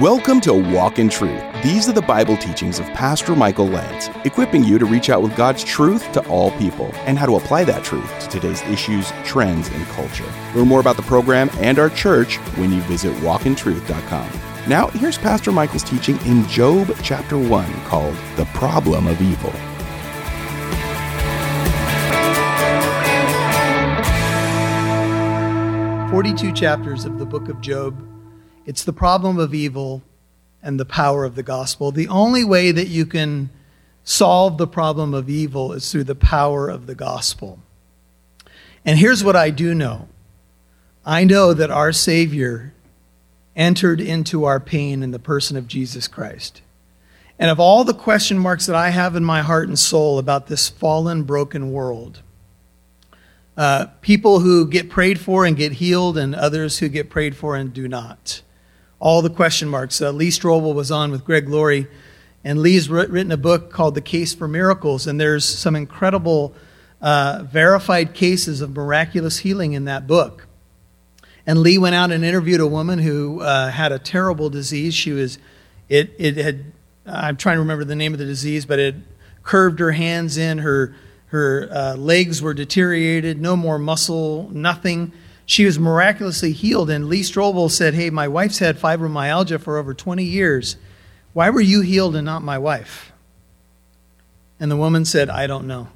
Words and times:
Welcome 0.00 0.42
to 0.42 0.52
Walk 0.52 0.98
in 0.98 1.08
Truth. 1.08 1.42
These 1.62 1.88
are 1.88 1.92
the 1.92 2.02
Bible 2.02 2.36
teachings 2.36 2.78
of 2.78 2.84
Pastor 2.88 3.34
Michael 3.34 3.66
Lance, 3.66 4.10
equipping 4.26 4.62
you 4.62 4.78
to 4.78 4.84
reach 4.84 5.08
out 5.08 5.22
with 5.22 5.34
God's 5.34 5.64
truth 5.64 6.12
to 6.12 6.28
all 6.28 6.50
people 6.58 6.90
and 7.06 7.18
how 7.18 7.24
to 7.24 7.36
apply 7.36 7.64
that 7.64 7.82
truth 7.82 8.18
to 8.18 8.28
today's 8.28 8.60
issues, 8.64 9.10
trends, 9.24 9.70
and 9.70 9.86
culture. 9.86 10.30
Learn 10.54 10.68
more 10.68 10.80
about 10.80 10.96
the 10.96 11.02
program 11.02 11.48
and 11.54 11.78
our 11.78 11.88
church 11.88 12.36
when 12.58 12.74
you 12.74 12.82
visit 12.82 13.14
walkintruth.com. 13.22 14.30
Now, 14.68 14.88
here's 14.88 15.16
Pastor 15.16 15.50
Michael's 15.50 15.82
teaching 15.82 16.18
in 16.26 16.46
Job 16.46 16.94
chapter 17.02 17.38
1 17.38 17.72
called 17.84 18.14
The 18.36 18.44
Problem 18.52 19.06
of 19.06 19.22
Evil. 19.22 19.50
Forty-two 26.10 26.52
chapters 26.52 27.06
of 27.06 27.18
the 27.18 27.24
book 27.24 27.48
of 27.48 27.62
Job 27.62 28.06
it's 28.66 28.84
the 28.84 28.92
problem 28.92 29.38
of 29.38 29.54
evil 29.54 30.02
and 30.60 30.78
the 30.78 30.84
power 30.84 31.24
of 31.24 31.36
the 31.36 31.44
gospel. 31.44 31.92
The 31.92 32.08
only 32.08 32.42
way 32.42 32.72
that 32.72 32.88
you 32.88 33.06
can 33.06 33.50
solve 34.02 34.58
the 34.58 34.66
problem 34.66 35.14
of 35.14 35.30
evil 35.30 35.72
is 35.72 35.90
through 35.90 36.04
the 36.04 36.16
power 36.16 36.68
of 36.68 36.86
the 36.86 36.94
gospel. 36.96 37.60
And 38.84 38.98
here's 38.98 39.22
what 39.22 39.36
I 39.36 39.50
do 39.50 39.74
know 39.74 40.08
I 41.04 41.22
know 41.22 41.54
that 41.54 41.70
our 41.70 41.92
Savior 41.92 42.74
entered 43.54 44.00
into 44.00 44.44
our 44.44 44.58
pain 44.58 45.04
in 45.04 45.12
the 45.12 45.18
person 45.20 45.56
of 45.56 45.68
Jesus 45.68 46.08
Christ. 46.08 46.62
And 47.38 47.50
of 47.50 47.60
all 47.60 47.84
the 47.84 47.94
question 47.94 48.38
marks 48.38 48.66
that 48.66 48.76
I 48.76 48.90
have 48.90 49.14
in 49.14 49.24
my 49.24 49.42
heart 49.42 49.68
and 49.68 49.78
soul 49.78 50.18
about 50.18 50.48
this 50.48 50.68
fallen, 50.68 51.22
broken 51.22 51.70
world, 51.70 52.22
uh, 53.56 53.86
people 54.00 54.40
who 54.40 54.66
get 54.66 54.90
prayed 54.90 55.20
for 55.20 55.44
and 55.44 55.56
get 55.56 55.72
healed, 55.72 56.18
and 56.18 56.34
others 56.34 56.78
who 56.78 56.88
get 56.88 57.08
prayed 57.08 57.36
for 57.36 57.54
and 57.54 57.72
do 57.72 57.86
not 57.86 58.42
all 58.98 59.22
the 59.22 59.30
question 59.30 59.68
marks. 59.68 60.00
Uh, 60.00 60.10
Lee 60.10 60.30
Strobel 60.30 60.74
was 60.74 60.90
on 60.90 61.10
with 61.10 61.24
Greg 61.24 61.48
Laurie, 61.48 61.86
and 62.44 62.60
Lee's 62.60 62.88
written 62.88 63.32
a 63.32 63.36
book 63.36 63.70
called 63.70 63.94
The 63.94 64.00
Case 64.00 64.34
for 64.34 64.48
Miracles, 64.48 65.06
and 65.06 65.20
there's 65.20 65.44
some 65.44 65.76
incredible 65.76 66.54
uh, 67.02 67.42
verified 67.44 68.14
cases 68.14 68.60
of 68.60 68.74
miraculous 68.74 69.38
healing 69.38 69.74
in 69.74 69.84
that 69.84 70.06
book. 70.06 70.46
And 71.46 71.60
Lee 71.60 71.78
went 71.78 71.94
out 71.94 72.10
and 72.10 72.24
interviewed 72.24 72.60
a 72.60 72.66
woman 72.66 72.98
who 72.98 73.40
uh, 73.40 73.70
had 73.70 73.92
a 73.92 73.98
terrible 73.98 74.50
disease. 74.50 74.94
She 74.94 75.12
was, 75.12 75.38
it, 75.88 76.12
it 76.18 76.36
had, 76.36 76.72
I'm 77.06 77.36
trying 77.36 77.56
to 77.56 77.60
remember 77.60 77.84
the 77.84 77.94
name 77.94 78.12
of 78.12 78.18
the 78.18 78.24
disease, 78.24 78.66
but 78.66 78.78
it 78.78 78.96
curved 79.44 79.78
her 79.78 79.92
hands 79.92 80.38
in, 80.38 80.58
her, 80.58 80.94
her 81.26 81.68
uh, 81.70 81.96
legs 81.96 82.42
were 82.42 82.54
deteriorated, 82.54 83.40
no 83.40 83.56
more 83.56 83.78
muscle, 83.78 84.48
nothing 84.50 85.12
she 85.46 85.64
was 85.64 85.78
miraculously 85.78 86.52
healed. 86.52 86.90
And 86.90 87.08
Lee 87.08 87.22
Strobel 87.22 87.70
said, 87.70 87.94
Hey, 87.94 88.10
my 88.10 88.28
wife's 88.28 88.58
had 88.58 88.76
fibromyalgia 88.76 89.60
for 89.60 89.78
over 89.78 89.94
20 89.94 90.24
years. 90.24 90.76
Why 91.32 91.50
were 91.50 91.60
you 91.60 91.80
healed 91.80 92.16
and 92.16 92.26
not 92.26 92.42
my 92.42 92.58
wife? 92.58 93.12
And 94.58 94.70
the 94.70 94.76
woman 94.76 95.04
said, 95.04 95.30
I 95.30 95.46
don't 95.46 95.66
know. 95.66 95.88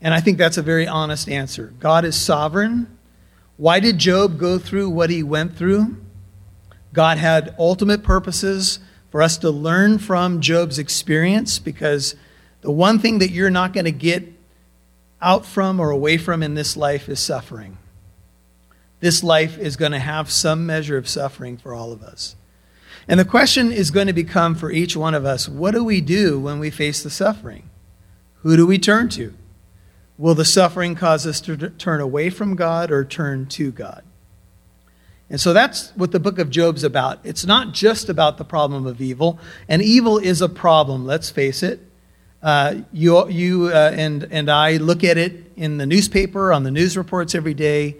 And 0.00 0.14
I 0.14 0.20
think 0.20 0.38
that's 0.38 0.56
a 0.56 0.62
very 0.62 0.86
honest 0.86 1.28
answer. 1.28 1.72
God 1.78 2.04
is 2.04 2.20
sovereign. 2.20 2.98
Why 3.56 3.80
did 3.80 3.98
Job 3.98 4.38
go 4.38 4.58
through 4.58 4.90
what 4.90 5.10
he 5.10 5.22
went 5.22 5.56
through? 5.56 5.96
God 6.92 7.18
had 7.18 7.54
ultimate 7.58 8.02
purposes 8.02 8.78
for 9.10 9.22
us 9.22 9.38
to 9.38 9.50
learn 9.50 9.98
from 9.98 10.40
Job's 10.40 10.78
experience 10.78 11.58
because 11.58 12.14
the 12.60 12.70
one 12.70 12.98
thing 12.98 13.18
that 13.18 13.30
you're 13.30 13.50
not 13.50 13.72
going 13.72 13.84
to 13.84 13.92
get 13.92 14.28
out 15.22 15.46
from 15.46 15.80
or 15.80 15.90
away 15.90 16.18
from 16.18 16.42
in 16.42 16.54
this 16.54 16.76
life 16.76 17.08
is 17.08 17.20
suffering. 17.20 17.78
This 19.00 19.24
life 19.24 19.58
is 19.58 19.76
going 19.76 19.92
to 19.92 19.98
have 19.98 20.30
some 20.30 20.66
measure 20.66 20.96
of 20.96 21.08
suffering 21.08 21.56
for 21.56 21.74
all 21.74 21.92
of 21.92 22.02
us. 22.02 22.36
And 23.08 23.18
the 23.18 23.24
question 23.24 23.72
is 23.72 23.90
going 23.90 24.06
to 24.06 24.12
become 24.12 24.54
for 24.54 24.70
each 24.70 24.96
one 24.96 25.14
of 25.14 25.24
us 25.24 25.48
what 25.48 25.72
do 25.72 25.82
we 25.82 26.00
do 26.00 26.38
when 26.38 26.58
we 26.58 26.70
face 26.70 27.02
the 27.02 27.10
suffering? 27.10 27.68
Who 28.42 28.56
do 28.56 28.66
we 28.66 28.78
turn 28.78 29.08
to? 29.10 29.34
Will 30.18 30.34
the 30.34 30.44
suffering 30.44 30.94
cause 30.94 31.26
us 31.26 31.40
to 31.42 31.56
turn 31.70 32.00
away 32.00 32.30
from 32.30 32.54
God 32.54 32.90
or 32.90 33.04
turn 33.04 33.46
to 33.46 33.72
God? 33.72 34.04
And 35.28 35.40
so 35.40 35.52
that's 35.52 35.90
what 35.96 36.12
the 36.12 36.20
book 36.20 36.38
of 36.38 36.50
Job's 36.50 36.84
about. 36.84 37.18
It's 37.24 37.46
not 37.46 37.72
just 37.72 38.08
about 38.08 38.36
the 38.36 38.44
problem 38.44 38.86
of 38.86 39.00
evil, 39.00 39.38
and 39.66 39.80
evil 39.80 40.18
is 40.18 40.42
a 40.42 40.48
problem, 40.48 41.06
let's 41.06 41.30
face 41.30 41.62
it. 41.62 41.80
Uh, 42.42 42.82
you 42.92 43.28
you 43.28 43.68
uh, 43.68 43.92
and, 43.94 44.26
and 44.30 44.50
I 44.50 44.78
look 44.78 45.04
at 45.04 45.16
it 45.16 45.52
in 45.56 45.78
the 45.78 45.86
newspaper, 45.86 46.52
on 46.52 46.64
the 46.64 46.72
news 46.72 46.96
reports 46.96 47.34
every 47.34 47.54
day, 47.54 47.96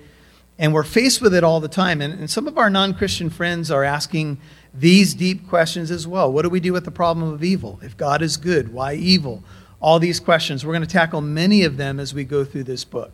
and 0.58 0.74
we're 0.74 0.82
faced 0.82 1.20
with 1.20 1.32
it 1.32 1.44
all 1.44 1.60
the 1.60 1.68
time. 1.68 2.00
And, 2.00 2.12
and 2.12 2.28
some 2.28 2.48
of 2.48 2.58
our 2.58 2.68
non 2.68 2.94
Christian 2.94 3.30
friends 3.30 3.70
are 3.70 3.84
asking 3.84 4.40
these 4.74 5.14
deep 5.14 5.48
questions 5.48 5.90
as 5.90 6.06
well. 6.08 6.32
What 6.32 6.42
do 6.42 6.50
we 6.50 6.60
do 6.60 6.72
with 6.72 6.84
the 6.84 6.90
problem 6.90 7.32
of 7.32 7.44
evil? 7.44 7.78
If 7.82 7.96
God 7.96 8.20
is 8.20 8.36
good, 8.36 8.72
why 8.72 8.94
evil? 8.94 9.44
All 9.80 9.98
these 9.98 10.18
questions. 10.18 10.64
We're 10.64 10.72
going 10.72 10.86
to 10.86 10.88
tackle 10.88 11.20
many 11.20 11.62
of 11.64 11.76
them 11.76 12.00
as 12.00 12.14
we 12.14 12.24
go 12.24 12.44
through 12.44 12.64
this 12.64 12.84
book. 12.84 13.12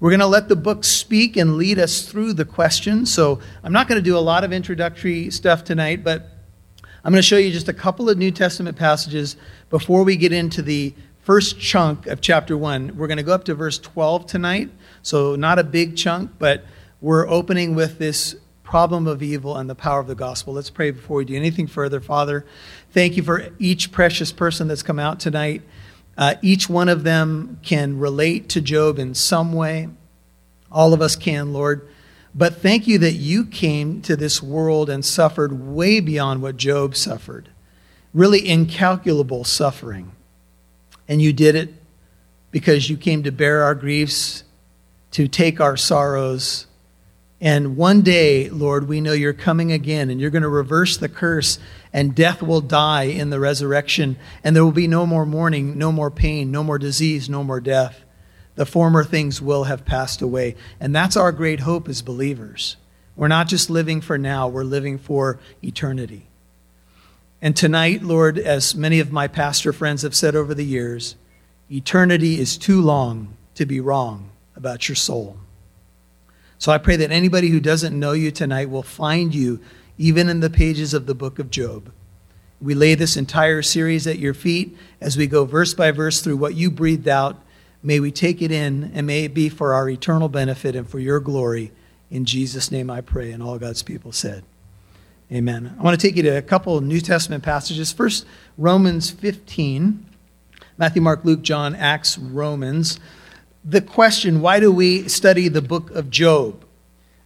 We're 0.00 0.10
going 0.10 0.20
to 0.20 0.26
let 0.26 0.48
the 0.48 0.56
book 0.56 0.84
speak 0.84 1.36
and 1.36 1.58
lead 1.58 1.78
us 1.78 2.02
through 2.06 2.32
the 2.34 2.46
questions. 2.46 3.12
So 3.12 3.40
I'm 3.62 3.72
not 3.72 3.86
going 3.86 3.98
to 3.98 4.02
do 4.02 4.16
a 4.16 4.20
lot 4.20 4.44
of 4.44 4.52
introductory 4.52 5.30
stuff 5.30 5.62
tonight, 5.62 6.02
but 6.02 6.26
I'm 7.02 7.12
going 7.12 7.18
to 7.18 7.26
show 7.26 7.38
you 7.38 7.50
just 7.50 7.68
a 7.68 7.72
couple 7.72 8.10
of 8.10 8.18
New 8.18 8.30
Testament 8.30 8.76
passages 8.76 9.36
before 9.70 10.04
we 10.04 10.16
get 10.16 10.34
into 10.34 10.60
the 10.60 10.94
first 11.22 11.58
chunk 11.58 12.06
of 12.06 12.20
chapter 12.20 12.58
1. 12.58 12.94
We're 12.98 13.06
going 13.06 13.16
to 13.16 13.22
go 13.22 13.32
up 13.32 13.44
to 13.44 13.54
verse 13.54 13.78
12 13.78 14.26
tonight, 14.26 14.70
so 15.00 15.34
not 15.34 15.58
a 15.58 15.64
big 15.64 15.96
chunk, 15.96 16.32
but 16.38 16.62
we're 17.00 17.26
opening 17.26 17.74
with 17.74 17.98
this 17.98 18.36
problem 18.62 19.06
of 19.06 19.22
evil 19.22 19.56
and 19.56 19.70
the 19.70 19.74
power 19.74 19.98
of 19.98 20.08
the 20.08 20.14
gospel. 20.14 20.52
Let's 20.52 20.68
pray 20.68 20.90
before 20.90 21.16
we 21.16 21.24
do 21.24 21.34
anything 21.34 21.66
further. 21.66 22.00
Father, 22.00 22.44
thank 22.90 23.16
you 23.16 23.22
for 23.22 23.48
each 23.58 23.92
precious 23.92 24.30
person 24.30 24.68
that's 24.68 24.82
come 24.82 24.98
out 24.98 25.20
tonight. 25.20 25.62
Uh, 26.18 26.34
each 26.42 26.68
one 26.68 26.90
of 26.90 27.02
them 27.02 27.58
can 27.62 27.98
relate 27.98 28.50
to 28.50 28.60
Job 28.60 28.98
in 28.98 29.14
some 29.14 29.54
way. 29.54 29.88
All 30.70 30.92
of 30.92 31.00
us 31.00 31.16
can, 31.16 31.54
Lord. 31.54 31.88
But 32.34 32.56
thank 32.56 32.86
you 32.86 32.98
that 32.98 33.14
you 33.14 33.44
came 33.44 34.02
to 34.02 34.16
this 34.16 34.42
world 34.42 34.88
and 34.88 35.04
suffered 35.04 35.66
way 35.66 36.00
beyond 36.00 36.42
what 36.42 36.56
Job 36.56 36.94
suffered. 36.94 37.48
Really 38.14 38.48
incalculable 38.48 39.44
suffering. 39.44 40.12
And 41.08 41.20
you 41.20 41.32
did 41.32 41.56
it 41.56 41.74
because 42.50 42.88
you 42.88 42.96
came 42.96 43.24
to 43.24 43.32
bear 43.32 43.62
our 43.62 43.74
griefs, 43.74 44.44
to 45.12 45.26
take 45.26 45.60
our 45.60 45.76
sorrows. 45.76 46.66
And 47.40 47.76
one 47.76 48.02
day, 48.02 48.48
Lord, 48.48 48.86
we 48.88 49.00
know 49.00 49.12
you're 49.12 49.32
coming 49.32 49.72
again 49.72 50.10
and 50.10 50.20
you're 50.20 50.30
going 50.30 50.42
to 50.42 50.48
reverse 50.48 50.96
the 50.96 51.08
curse, 51.08 51.58
and 51.92 52.14
death 52.14 52.42
will 52.42 52.60
die 52.60 53.04
in 53.04 53.30
the 53.30 53.40
resurrection, 53.40 54.16
and 54.44 54.54
there 54.54 54.64
will 54.64 54.72
be 54.72 54.86
no 54.86 55.06
more 55.06 55.26
mourning, 55.26 55.78
no 55.78 55.90
more 55.90 56.10
pain, 56.10 56.52
no 56.52 56.62
more 56.62 56.78
disease, 56.78 57.28
no 57.28 57.42
more 57.42 57.60
death 57.60 58.04
the 58.56 58.66
former 58.66 59.04
things 59.04 59.40
will 59.40 59.64
have 59.64 59.84
passed 59.84 60.22
away. 60.22 60.56
And 60.78 60.94
that's 60.94 61.16
our 61.16 61.32
great 61.32 61.60
hope 61.60 61.88
as 61.88 62.02
believers. 62.02 62.76
We're 63.16 63.28
not 63.28 63.48
just 63.48 63.70
living 63.70 64.00
for 64.00 64.18
now, 64.18 64.48
we're 64.48 64.64
living 64.64 64.98
for 64.98 65.38
eternity. 65.62 66.26
And 67.42 67.56
tonight, 67.56 68.02
Lord, 68.02 68.38
as 68.38 68.74
many 68.74 69.00
of 69.00 69.12
my 69.12 69.26
pastor 69.26 69.72
friends 69.72 70.02
have 70.02 70.14
said 70.14 70.36
over 70.36 70.54
the 70.54 70.64
years, 70.64 71.16
eternity 71.70 72.38
is 72.38 72.58
too 72.58 72.80
long 72.82 73.36
to 73.54 73.64
be 73.64 73.80
wrong 73.80 74.30
about 74.56 74.88
your 74.88 74.96
soul. 74.96 75.38
So 76.58 76.70
I 76.70 76.78
pray 76.78 76.96
that 76.96 77.10
anybody 77.10 77.48
who 77.48 77.60
doesn't 77.60 77.98
know 77.98 78.12
you 78.12 78.30
tonight 78.30 78.68
will 78.68 78.82
find 78.82 79.34
you 79.34 79.60
even 79.96 80.28
in 80.28 80.40
the 80.40 80.50
pages 80.50 80.92
of 80.92 81.06
the 81.06 81.14
book 81.14 81.38
of 81.38 81.50
Job. 81.50 81.90
We 82.60 82.74
lay 82.74 82.94
this 82.94 83.16
entire 83.16 83.62
series 83.62 84.06
at 84.06 84.18
your 84.18 84.34
feet 84.34 84.76
as 85.00 85.16
we 85.16 85.26
go 85.26 85.46
verse 85.46 85.72
by 85.72 85.90
verse 85.90 86.20
through 86.20 86.36
what 86.36 86.54
you 86.54 86.70
breathed 86.70 87.08
out 87.08 87.42
May 87.82 88.00
we 88.00 88.10
take 88.10 88.42
it 88.42 88.52
in, 88.52 88.90
and 88.94 89.06
may 89.06 89.24
it 89.24 89.32
be 89.32 89.48
for 89.48 89.72
our 89.72 89.88
eternal 89.88 90.28
benefit 90.28 90.76
and 90.76 90.88
for 90.88 90.98
your 90.98 91.20
glory. 91.20 91.72
In 92.10 92.24
Jesus' 92.24 92.70
name 92.70 92.90
I 92.90 93.00
pray. 93.00 93.32
And 93.32 93.42
all 93.42 93.58
God's 93.58 93.82
people 93.82 94.12
said, 94.12 94.44
Amen. 95.32 95.76
I 95.78 95.82
want 95.82 95.98
to 95.98 96.06
take 96.06 96.16
you 96.16 96.24
to 96.24 96.36
a 96.36 96.42
couple 96.42 96.76
of 96.76 96.82
New 96.82 97.00
Testament 97.00 97.44
passages. 97.44 97.92
First, 97.92 98.26
Romans 98.58 99.10
15. 99.10 100.06
Matthew, 100.76 101.02
Mark, 101.02 101.24
Luke, 101.24 101.42
John, 101.42 101.74
Acts, 101.74 102.18
Romans. 102.18 102.98
The 103.64 103.80
question 103.80 104.40
why 104.40 104.60
do 104.60 104.72
we 104.72 105.08
study 105.08 105.48
the 105.48 105.62
book 105.62 105.90
of 105.90 106.10
Job? 106.10 106.64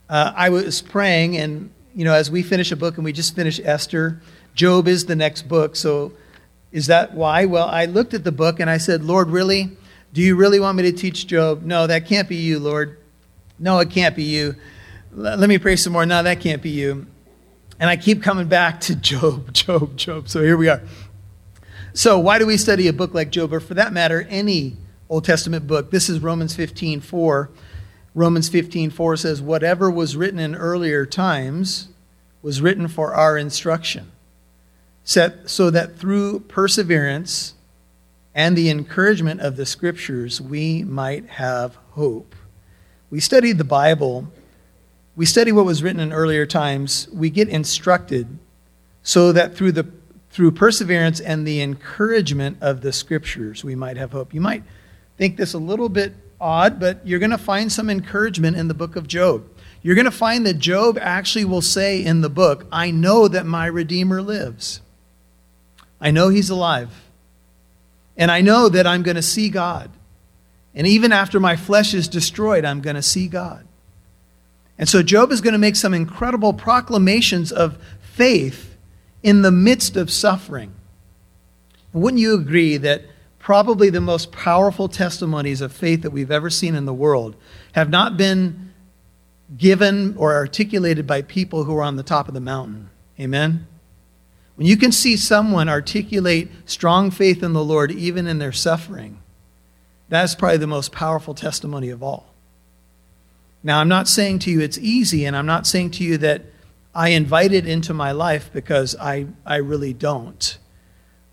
Uh, 0.08 0.32
I 0.36 0.50
was 0.50 0.82
praying, 0.82 1.36
and 1.36 1.70
you 1.94 2.04
know, 2.04 2.12
as 2.12 2.30
we 2.30 2.42
finish 2.42 2.72
a 2.72 2.76
book, 2.76 2.96
and 2.96 3.04
we 3.04 3.12
just 3.12 3.34
finished 3.34 3.60
Esther, 3.64 4.20
Job 4.54 4.86
is 4.86 5.06
the 5.06 5.16
next 5.16 5.48
book. 5.48 5.76
So, 5.76 6.12
is 6.72 6.88
that 6.88 7.14
why? 7.14 7.44
Well, 7.44 7.68
I 7.68 7.86
looked 7.86 8.12
at 8.12 8.24
the 8.24 8.32
book 8.32 8.60
and 8.60 8.68
I 8.68 8.78
said, 8.78 9.04
Lord, 9.04 9.30
really? 9.30 9.76
Do 10.14 10.22
you 10.22 10.36
really 10.36 10.60
want 10.60 10.76
me 10.76 10.84
to 10.84 10.92
teach 10.92 11.26
Job? 11.26 11.64
No, 11.64 11.88
that 11.88 12.06
can't 12.06 12.28
be 12.28 12.36
you, 12.36 12.60
Lord. 12.60 12.98
No, 13.58 13.80
it 13.80 13.90
can't 13.90 14.14
be 14.14 14.22
you. 14.22 14.54
Let 15.10 15.48
me 15.48 15.58
pray 15.58 15.74
some 15.74 15.92
more. 15.92 16.06
No, 16.06 16.22
that 16.22 16.38
can't 16.38 16.62
be 16.62 16.70
you. 16.70 17.08
And 17.80 17.90
I 17.90 17.96
keep 17.96 18.22
coming 18.22 18.46
back 18.46 18.80
to 18.82 18.94
Job, 18.94 19.52
Job, 19.52 19.96
Job. 19.96 20.28
So 20.28 20.40
here 20.40 20.56
we 20.56 20.68
are. 20.68 20.82
So, 21.94 22.20
why 22.20 22.38
do 22.38 22.46
we 22.46 22.56
study 22.56 22.86
a 22.86 22.92
book 22.92 23.12
like 23.12 23.30
Job, 23.30 23.52
or 23.52 23.58
for 23.58 23.74
that 23.74 23.92
matter, 23.92 24.24
any 24.30 24.76
Old 25.08 25.24
Testament 25.24 25.66
book? 25.66 25.90
This 25.90 26.08
is 26.08 26.20
Romans 26.20 26.54
15 26.54 27.00
4. 27.00 27.50
Romans 28.14 28.48
15 28.48 28.90
4 28.90 29.16
says, 29.16 29.42
Whatever 29.42 29.90
was 29.90 30.16
written 30.16 30.38
in 30.38 30.54
earlier 30.54 31.04
times 31.06 31.88
was 32.40 32.60
written 32.60 32.86
for 32.86 33.14
our 33.14 33.36
instruction, 33.36 34.12
set, 35.02 35.50
so 35.50 35.70
that 35.70 35.96
through 35.96 36.38
perseverance 36.38 37.53
and 38.34 38.56
the 38.56 38.70
encouragement 38.70 39.40
of 39.40 39.56
the 39.56 39.66
Scriptures 39.66 40.40
we 40.40 40.82
might 40.84 41.28
have 41.30 41.76
hope. 41.92 42.34
We 43.10 43.20
studied 43.20 43.58
the 43.58 43.64
Bible, 43.64 44.28
we 45.16 45.26
study 45.26 45.52
what 45.52 45.64
was 45.64 45.82
written 45.82 46.00
in 46.00 46.12
earlier 46.12 46.46
times, 46.46 47.08
we 47.12 47.30
get 47.30 47.48
instructed 47.48 48.38
so 49.02 49.32
that 49.32 49.54
through 49.54 49.72
the 49.72 49.86
through 50.30 50.50
perseverance 50.50 51.20
and 51.20 51.46
the 51.46 51.62
encouragement 51.62 52.58
of 52.60 52.80
the 52.80 52.92
scriptures 52.92 53.62
we 53.62 53.76
might 53.76 53.96
have 53.96 54.10
hope. 54.10 54.34
You 54.34 54.40
might 54.40 54.64
think 55.16 55.36
this 55.36 55.54
a 55.54 55.58
little 55.58 55.88
bit 55.88 56.12
odd, 56.40 56.80
but 56.80 57.06
you're 57.06 57.20
going 57.20 57.30
to 57.30 57.38
find 57.38 57.70
some 57.70 57.88
encouragement 57.88 58.56
in 58.56 58.66
the 58.66 58.74
book 58.74 58.96
of 58.96 59.06
Job. 59.06 59.48
You're 59.80 59.94
going 59.94 60.06
to 60.06 60.10
find 60.10 60.44
that 60.44 60.58
Job 60.58 60.98
actually 61.00 61.44
will 61.44 61.62
say 61.62 62.04
in 62.04 62.20
the 62.20 62.28
book, 62.28 62.66
I 62.72 62.90
know 62.90 63.28
that 63.28 63.46
my 63.46 63.66
Redeemer 63.66 64.20
lives. 64.20 64.80
I 66.00 66.10
know 66.10 66.30
he's 66.30 66.50
alive. 66.50 67.03
And 68.16 68.30
I 68.30 68.40
know 68.40 68.68
that 68.68 68.86
I'm 68.86 69.02
going 69.02 69.16
to 69.16 69.22
see 69.22 69.48
God. 69.48 69.90
And 70.74 70.86
even 70.86 71.12
after 71.12 71.38
my 71.38 71.56
flesh 71.56 71.94
is 71.94 72.08
destroyed, 72.08 72.64
I'm 72.64 72.80
going 72.80 72.96
to 72.96 73.02
see 73.02 73.28
God. 73.28 73.66
And 74.78 74.88
so 74.88 75.02
Job 75.02 75.30
is 75.30 75.40
going 75.40 75.52
to 75.52 75.58
make 75.58 75.76
some 75.76 75.94
incredible 75.94 76.52
proclamations 76.52 77.52
of 77.52 77.78
faith 78.00 78.76
in 79.22 79.42
the 79.42 79.52
midst 79.52 79.96
of 79.96 80.10
suffering. 80.10 80.74
Wouldn't 81.92 82.20
you 82.20 82.34
agree 82.34 82.76
that 82.78 83.02
probably 83.38 83.90
the 83.90 84.00
most 84.00 84.32
powerful 84.32 84.88
testimonies 84.88 85.60
of 85.60 85.72
faith 85.72 86.02
that 86.02 86.10
we've 86.10 86.30
ever 86.30 86.50
seen 86.50 86.74
in 86.74 86.86
the 86.86 86.94
world 86.94 87.36
have 87.72 87.88
not 87.88 88.16
been 88.16 88.72
given 89.56 90.16
or 90.16 90.34
articulated 90.34 91.06
by 91.06 91.22
people 91.22 91.64
who 91.64 91.76
are 91.76 91.82
on 91.82 91.96
the 91.96 92.02
top 92.02 92.26
of 92.26 92.34
the 92.34 92.40
mountain? 92.40 92.90
Amen? 93.20 93.66
When 94.56 94.66
you 94.66 94.76
can 94.76 94.92
see 94.92 95.16
someone 95.16 95.68
articulate 95.68 96.50
strong 96.66 97.10
faith 97.10 97.42
in 97.42 97.52
the 97.52 97.64
Lord 97.64 97.90
even 97.90 98.26
in 98.26 98.38
their 98.38 98.52
suffering, 98.52 99.20
that's 100.08 100.34
probably 100.34 100.58
the 100.58 100.66
most 100.66 100.92
powerful 100.92 101.34
testimony 101.34 101.90
of 101.90 102.02
all. 102.02 102.26
Now, 103.62 103.80
I'm 103.80 103.88
not 103.88 104.08
saying 104.08 104.40
to 104.40 104.50
you 104.50 104.60
it's 104.60 104.78
easy, 104.78 105.24
and 105.24 105.34
I'm 105.34 105.46
not 105.46 105.66
saying 105.66 105.92
to 105.92 106.04
you 106.04 106.18
that 106.18 106.42
I 106.94 107.08
invite 107.08 107.52
it 107.52 107.66
into 107.66 107.94
my 107.94 108.12
life 108.12 108.50
because 108.52 108.94
I, 109.00 109.26
I 109.44 109.56
really 109.56 109.92
don't. 109.92 110.58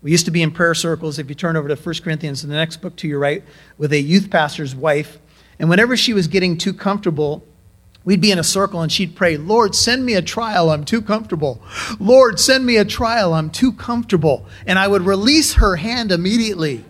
We 0.00 0.10
used 0.10 0.24
to 0.24 0.32
be 0.32 0.42
in 0.42 0.50
prayer 0.50 0.74
circles, 0.74 1.18
if 1.18 1.28
you 1.28 1.36
turn 1.36 1.56
over 1.56 1.68
to 1.68 1.76
1 1.76 1.94
Corinthians, 2.02 2.42
in 2.42 2.50
the 2.50 2.56
next 2.56 2.78
book 2.78 2.96
to 2.96 3.08
your 3.08 3.20
right, 3.20 3.44
with 3.78 3.92
a 3.92 4.00
youth 4.00 4.30
pastor's 4.30 4.74
wife. 4.74 5.18
And 5.60 5.68
whenever 5.68 5.96
she 5.96 6.12
was 6.12 6.26
getting 6.26 6.58
too 6.58 6.72
comfortable, 6.72 7.46
We'd 8.04 8.20
be 8.20 8.32
in 8.32 8.38
a 8.38 8.44
circle 8.44 8.82
and 8.82 8.90
she'd 8.90 9.14
pray, 9.14 9.36
Lord, 9.36 9.74
send 9.74 10.04
me 10.04 10.14
a 10.14 10.22
trial. 10.22 10.70
I'm 10.70 10.84
too 10.84 11.00
comfortable. 11.00 11.62
Lord, 12.00 12.40
send 12.40 12.66
me 12.66 12.76
a 12.76 12.84
trial. 12.84 13.32
I'm 13.32 13.50
too 13.50 13.72
comfortable. 13.72 14.46
And 14.66 14.78
I 14.78 14.88
would 14.88 15.02
release 15.02 15.54
her 15.54 15.76
hand 15.76 16.10
immediately. 16.10 16.84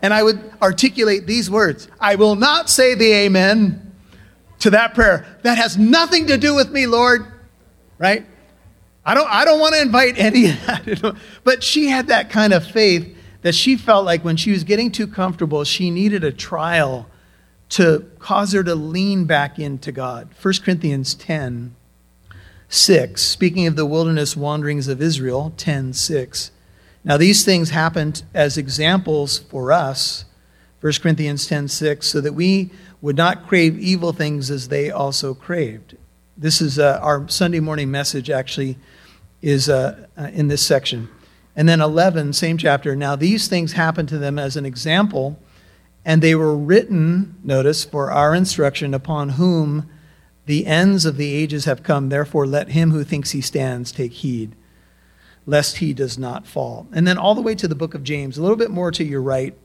And 0.00 0.14
I 0.14 0.22
would 0.22 0.52
articulate 0.62 1.26
these 1.26 1.50
words 1.50 1.88
I 1.98 2.14
will 2.14 2.36
not 2.36 2.70
say 2.70 2.94
the 2.94 3.12
amen 3.12 3.92
to 4.60 4.70
that 4.70 4.94
prayer. 4.94 5.26
That 5.42 5.58
has 5.58 5.76
nothing 5.76 6.28
to 6.28 6.38
do 6.38 6.54
with 6.54 6.70
me, 6.70 6.86
Lord. 6.86 7.26
Right? 7.98 8.24
I 9.04 9.14
don't, 9.14 9.28
I 9.28 9.44
don't 9.44 9.60
want 9.60 9.74
to 9.74 9.82
invite 9.82 10.18
any 10.18 10.50
of 10.50 10.66
that. 10.66 11.16
But 11.44 11.62
she 11.62 11.88
had 11.88 12.06
that 12.08 12.30
kind 12.30 12.52
of 12.52 12.64
faith 12.64 13.16
that 13.42 13.54
she 13.54 13.76
felt 13.76 14.06
like 14.06 14.24
when 14.24 14.36
she 14.36 14.52
was 14.52 14.64
getting 14.64 14.90
too 14.90 15.06
comfortable, 15.06 15.64
she 15.64 15.90
needed 15.90 16.24
a 16.24 16.32
trial 16.32 17.06
to 17.70 18.10
cause 18.18 18.52
her 18.52 18.62
to 18.62 18.74
lean 18.74 19.24
back 19.24 19.58
into 19.58 19.92
God. 19.92 20.28
1 20.40 20.54
Corinthians 20.64 21.14
10 21.14 21.74
6, 22.68 23.22
speaking 23.22 23.66
of 23.66 23.76
the 23.76 23.86
wilderness 23.86 24.36
wanderings 24.36 24.88
of 24.88 25.00
Israel, 25.00 25.52
10 25.56 25.92
6. 25.92 26.50
Now, 27.04 27.16
these 27.16 27.44
things 27.44 27.70
happened 27.70 28.22
as 28.32 28.56
examples 28.56 29.38
for 29.38 29.70
us, 29.70 30.24
1 30.80 30.92
Corinthians 31.02 31.46
10 31.46 31.68
6, 31.68 32.06
so 32.06 32.20
that 32.20 32.32
we 32.32 32.70
would 33.00 33.16
not 33.16 33.46
crave 33.46 33.78
evil 33.78 34.12
things 34.12 34.50
as 34.50 34.68
they 34.68 34.90
also 34.90 35.34
craved. 35.34 35.96
This 36.36 36.60
is 36.60 36.78
uh, 36.78 36.98
our 37.02 37.28
Sunday 37.28 37.60
morning 37.60 37.90
message, 37.90 38.30
actually, 38.30 38.78
is 39.42 39.68
uh, 39.68 40.06
uh, 40.16 40.30
in 40.32 40.48
this 40.48 40.66
section. 40.66 41.08
And 41.54 41.68
then 41.68 41.80
11, 41.80 42.32
same 42.32 42.58
chapter. 42.58 42.96
Now, 42.96 43.14
these 43.14 43.46
things 43.46 43.72
happened 43.72 44.08
to 44.08 44.18
them 44.18 44.38
as 44.38 44.56
an 44.56 44.66
example 44.66 45.38
and 46.04 46.22
they 46.22 46.34
were 46.34 46.56
written, 46.56 47.36
notice, 47.42 47.84
for 47.84 48.10
our 48.10 48.34
instruction, 48.34 48.92
upon 48.92 49.30
whom 49.30 49.88
the 50.46 50.66
ends 50.66 51.06
of 51.06 51.16
the 51.16 51.32
ages 51.32 51.64
have 51.64 51.82
come. 51.82 52.08
Therefore, 52.10 52.46
let 52.46 52.68
him 52.68 52.90
who 52.90 53.04
thinks 53.04 53.30
he 53.30 53.40
stands 53.40 53.90
take 53.90 54.12
heed, 54.12 54.54
lest 55.46 55.78
he 55.78 55.94
does 55.94 56.18
not 56.18 56.46
fall. 56.46 56.86
And 56.92 57.06
then 57.06 57.16
all 57.16 57.34
the 57.34 57.42
way 57.42 57.54
to 57.54 57.68
the 57.68 57.74
book 57.74 57.94
of 57.94 58.04
James, 58.04 58.36
a 58.36 58.42
little 58.42 58.56
bit 58.56 58.70
more 58.70 58.90
to 58.90 59.04
your 59.04 59.22
right. 59.22 59.56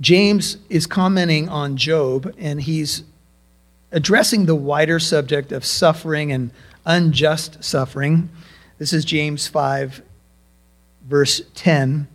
James 0.00 0.58
is 0.68 0.86
commenting 0.86 1.48
on 1.48 1.76
Job, 1.76 2.34
and 2.38 2.60
he's 2.60 3.04
addressing 3.90 4.44
the 4.44 4.54
wider 4.54 4.98
subject 4.98 5.50
of 5.50 5.64
suffering 5.64 6.30
and 6.30 6.50
unjust 6.84 7.64
suffering. 7.64 8.28
This 8.78 8.92
is 8.92 9.04
James 9.04 9.48
5, 9.48 10.02
verse 11.06 11.40
10. 11.54 12.06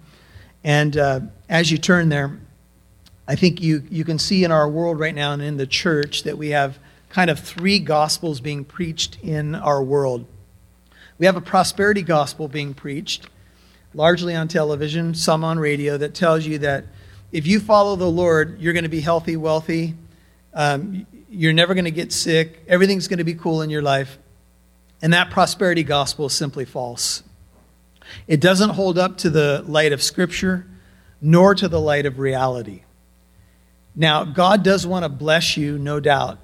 And 0.63 0.95
uh, 0.95 1.19
as 1.49 1.71
you 1.71 1.77
turn 1.77 2.09
there, 2.09 2.39
I 3.27 3.35
think 3.35 3.61
you, 3.61 3.83
you 3.89 4.03
can 4.03 4.19
see 4.19 4.43
in 4.43 4.51
our 4.51 4.69
world 4.69 4.99
right 4.99 5.15
now 5.15 5.31
and 5.31 5.41
in 5.41 5.57
the 5.57 5.67
church 5.67 6.23
that 6.23 6.37
we 6.37 6.49
have 6.49 6.77
kind 7.09 7.29
of 7.29 7.39
three 7.39 7.79
gospels 7.79 8.41
being 8.41 8.65
preached 8.65 9.17
in 9.21 9.55
our 9.55 9.81
world. 9.81 10.25
We 11.17 11.25
have 11.25 11.35
a 11.35 11.41
prosperity 11.41 12.01
gospel 12.01 12.47
being 12.47 12.73
preached, 12.73 13.27
largely 13.93 14.35
on 14.35 14.47
television, 14.47 15.13
some 15.13 15.43
on 15.43 15.59
radio, 15.59 15.97
that 15.97 16.15
tells 16.15 16.45
you 16.45 16.57
that 16.59 16.85
if 17.31 17.47
you 17.47 17.59
follow 17.59 17.95
the 17.95 18.09
Lord, 18.09 18.59
you're 18.59 18.73
going 18.73 18.83
to 18.83 18.89
be 18.89 18.99
healthy, 18.99 19.37
wealthy, 19.37 19.95
um, 20.53 21.05
you're 21.29 21.53
never 21.53 21.73
going 21.73 21.85
to 21.85 21.91
get 21.91 22.11
sick, 22.11 22.63
everything's 22.67 23.07
going 23.07 23.19
to 23.19 23.23
be 23.23 23.35
cool 23.35 23.61
in 23.61 23.69
your 23.69 23.81
life. 23.81 24.17
And 25.01 25.13
that 25.13 25.31
prosperity 25.31 25.83
gospel 25.83 26.27
is 26.27 26.33
simply 26.33 26.65
false. 26.65 27.23
It 28.27 28.39
doesn't 28.39 28.71
hold 28.71 28.97
up 28.97 29.17
to 29.19 29.29
the 29.29 29.63
light 29.67 29.93
of 29.93 30.03
Scripture, 30.03 30.65
nor 31.21 31.55
to 31.55 31.67
the 31.67 31.79
light 31.79 32.05
of 32.05 32.19
reality. 32.19 32.82
Now, 33.95 34.23
God 34.23 34.63
does 34.63 34.87
want 34.87 35.03
to 35.03 35.09
bless 35.09 35.55
you, 35.55 35.77
no 35.77 35.99
doubt, 35.99 36.39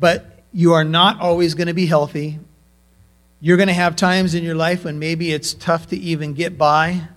but 0.00 0.42
you 0.52 0.72
are 0.72 0.84
not 0.84 1.20
always 1.20 1.54
going 1.54 1.68
to 1.68 1.74
be 1.74 1.86
healthy. 1.86 2.40
You're 3.40 3.56
going 3.56 3.68
to 3.68 3.74
have 3.74 3.94
times 3.94 4.34
in 4.34 4.42
your 4.42 4.54
life 4.54 4.84
when 4.84 4.98
maybe 4.98 5.32
it's 5.32 5.54
tough 5.54 5.88
to 5.88 5.96
even 5.96 6.34
get 6.34 6.58
by, 6.58 7.08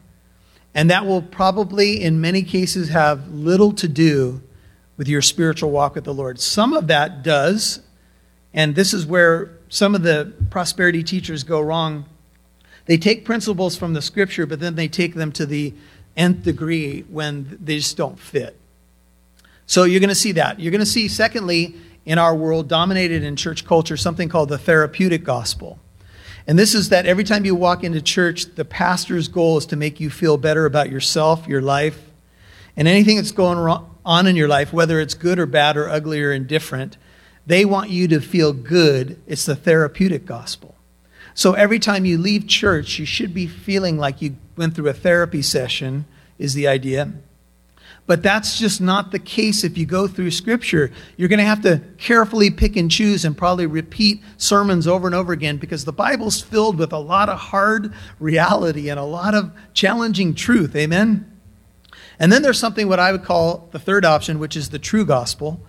and 0.76 0.92
that 0.92 1.06
will 1.06 1.22
probably, 1.22 2.02
in 2.02 2.22
many 2.22 2.44
cases, 2.44 2.90
have 2.90 3.28
little 3.30 3.72
to 3.74 3.88
do 3.88 4.42
with 4.98 5.08
your 5.08 5.22
spiritual 5.22 5.72
walk 5.72 5.96
with 5.96 6.04
the 6.04 6.14
Lord. 6.14 6.40
Some 6.40 6.74
of 6.74 6.88
that 6.88 7.24
does, 7.24 7.80
and 8.54 8.76
this 8.76 8.94
is 8.94 9.06
where 9.06 9.58
some 9.70 9.96
of 9.96 10.04
the 10.04 10.34
prosperity 10.52 11.04
teachers 11.04 11.44
go 11.44 11.62
wrong. 11.62 12.06
They 12.86 12.98
take 12.98 13.26
principles 13.26 13.76
from 13.78 13.94
the 13.94 14.02
scripture, 14.02 14.46
but 14.46 14.60
then 14.60 14.76
they 14.76 14.88
take 14.88 15.16
them 15.16 15.32
to 15.34 15.46
the 15.46 15.74
nth 16.18 16.44
degree 16.44 17.02
when 17.04 17.58
they 17.64 17.78
just 17.78 17.98
don't 17.98 18.20
fit. 18.20 18.58
So 19.70 19.84
you're 19.84 20.00
going 20.00 20.10
to 20.10 20.16
see 20.16 20.32
that. 20.32 20.60
You're 20.60 20.72
going 20.72 20.80
to 20.80 20.86
see, 20.86 21.08
secondly, 21.08 21.76
in 22.04 22.18
our 22.18 22.36
world, 22.36 22.68
dominated 22.68 23.24
in 23.24 23.36
church 23.36 23.68
culture, 23.68 23.98
something 23.98 24.28
called 24.28 24.50
the 24.50 24.58
therapeutic 24.58 25.24
gospel. 25.24 25.78
And 26.48 26.58
this 26.58 26.74
is 26.74 26.90
that 26.90 27.06
every 27.06 27.24
time 27.24 27.46
you 27.46 27.54
walk 27.54 27.84
into 27.84 28.02
church, 28.02 28.56
the 28.56 28.66
pastor's 28.66 29.28
goal 29.28 29.60
is 29.60 29.68
to 29.68 29.76
make 29.76 30.00
you 30.00 30.10
feel 30.10 30.38
better 30.38 30.66
about 30.66 30.90
yourself, 30.90 31.46
your 31.46 31.62
life, 31.62 32.02
and 32.76 32.88
anything 32.88 33.18
that's 33.18 33.32
going 33.32 33.60
on 34.04 34.26
in 34.26 34.36
your 34.36 34.48
life, 34.48 34.74
whether 34.74 35.00
it's 35.00 35.14
good 35.14 35.38
or 35.38 35.46
bad 35.46 35.78
or 35.78 35.88
ugly 35.88 36.20
or 36.20 36.32
indifferent. 36.32 36.98
They 37.46 37.64
want 37.64 37.92
you 37.92 38.08
to 38.08 38.20
feel 38.22 38.54
good. 38.54 39.22
It's 39.28 39.46
the 39.46 39.56
therapeutic 39.56 40.26
gospel. 40.26 40.74
So 41.36 41.54
every 41.54 41.78
time 41.78 42.06
you 42.06 42.18
leave 42.18 42.48
church, 42.48 42.98
you 42.98 43.06
should 43.06 43.36
be 43.36 43.46
feeling 43.46 44.00
like 44.00 44.20
you 44.20 44.36
went 44.58 44.74
through 44.74 44.90
a 44.90 44.94
therapy 44.94 45.44
session, 45.44 46.06
is 46.40 46.56
the 46.56 46.68
idea. 46.68 47.14
But 48.10 48.24
that's 48.24 48.58
just 48.58 48.82
not 48.82 49.12
the 49.12 49.20
case 49.20 49.64
if 49.64 49.78
you 49.78 49.86
go 49.86 50.08
through 50.08 50.32
Scripture. 50.32 50.92
You're 51.16 51.30
going 51.30 51.38
to 51.38 51.46
have 51.46 51.62
to 51.62 51.80
carefully 52.00 52.50
pick 52.50 52.76
and 52.76 52.90
choose 52.90 53.24
and 53.24 53.38
probably 53.38 53.68
repeat 53.68 54.24
sermons 54.36 54.88
over 54.88 55.06
and 55.06 55.14
over 55.14 55.32
again 55.32 55.58
because 55.58 55.86
the 55.86 55.94
Bible's 55.94 56.42
filled 56.42 56.80
with 56.80 56.92
a 56.92 56.98
lot 56.98 57.30
of 57.30 57.38
hard 57.38 57.94
reality 58.20 58.90
and 58.90 59.00
a 59.00 59.04
lot 59.04 59.36
of 59.36 59.52
challenging 59.76 60.34
truth. 60.34 60.76
Amen? 60.76 61.40
And 62.18 62.32
then 62.32 62.42
there's 62.42 62.58
something 62.58 62.88
what 62.88 63.00
I 63.00 63.12
would 63.12 63.24
call 63.24 63.70
the 63.74 63.78
third 63.78 64.04
option, 64.06 64.40
which 64.40 64.58
is 64.58 64.72
the 64.72 64.80
true 64.80 65.06
gospel. 65.06 65.62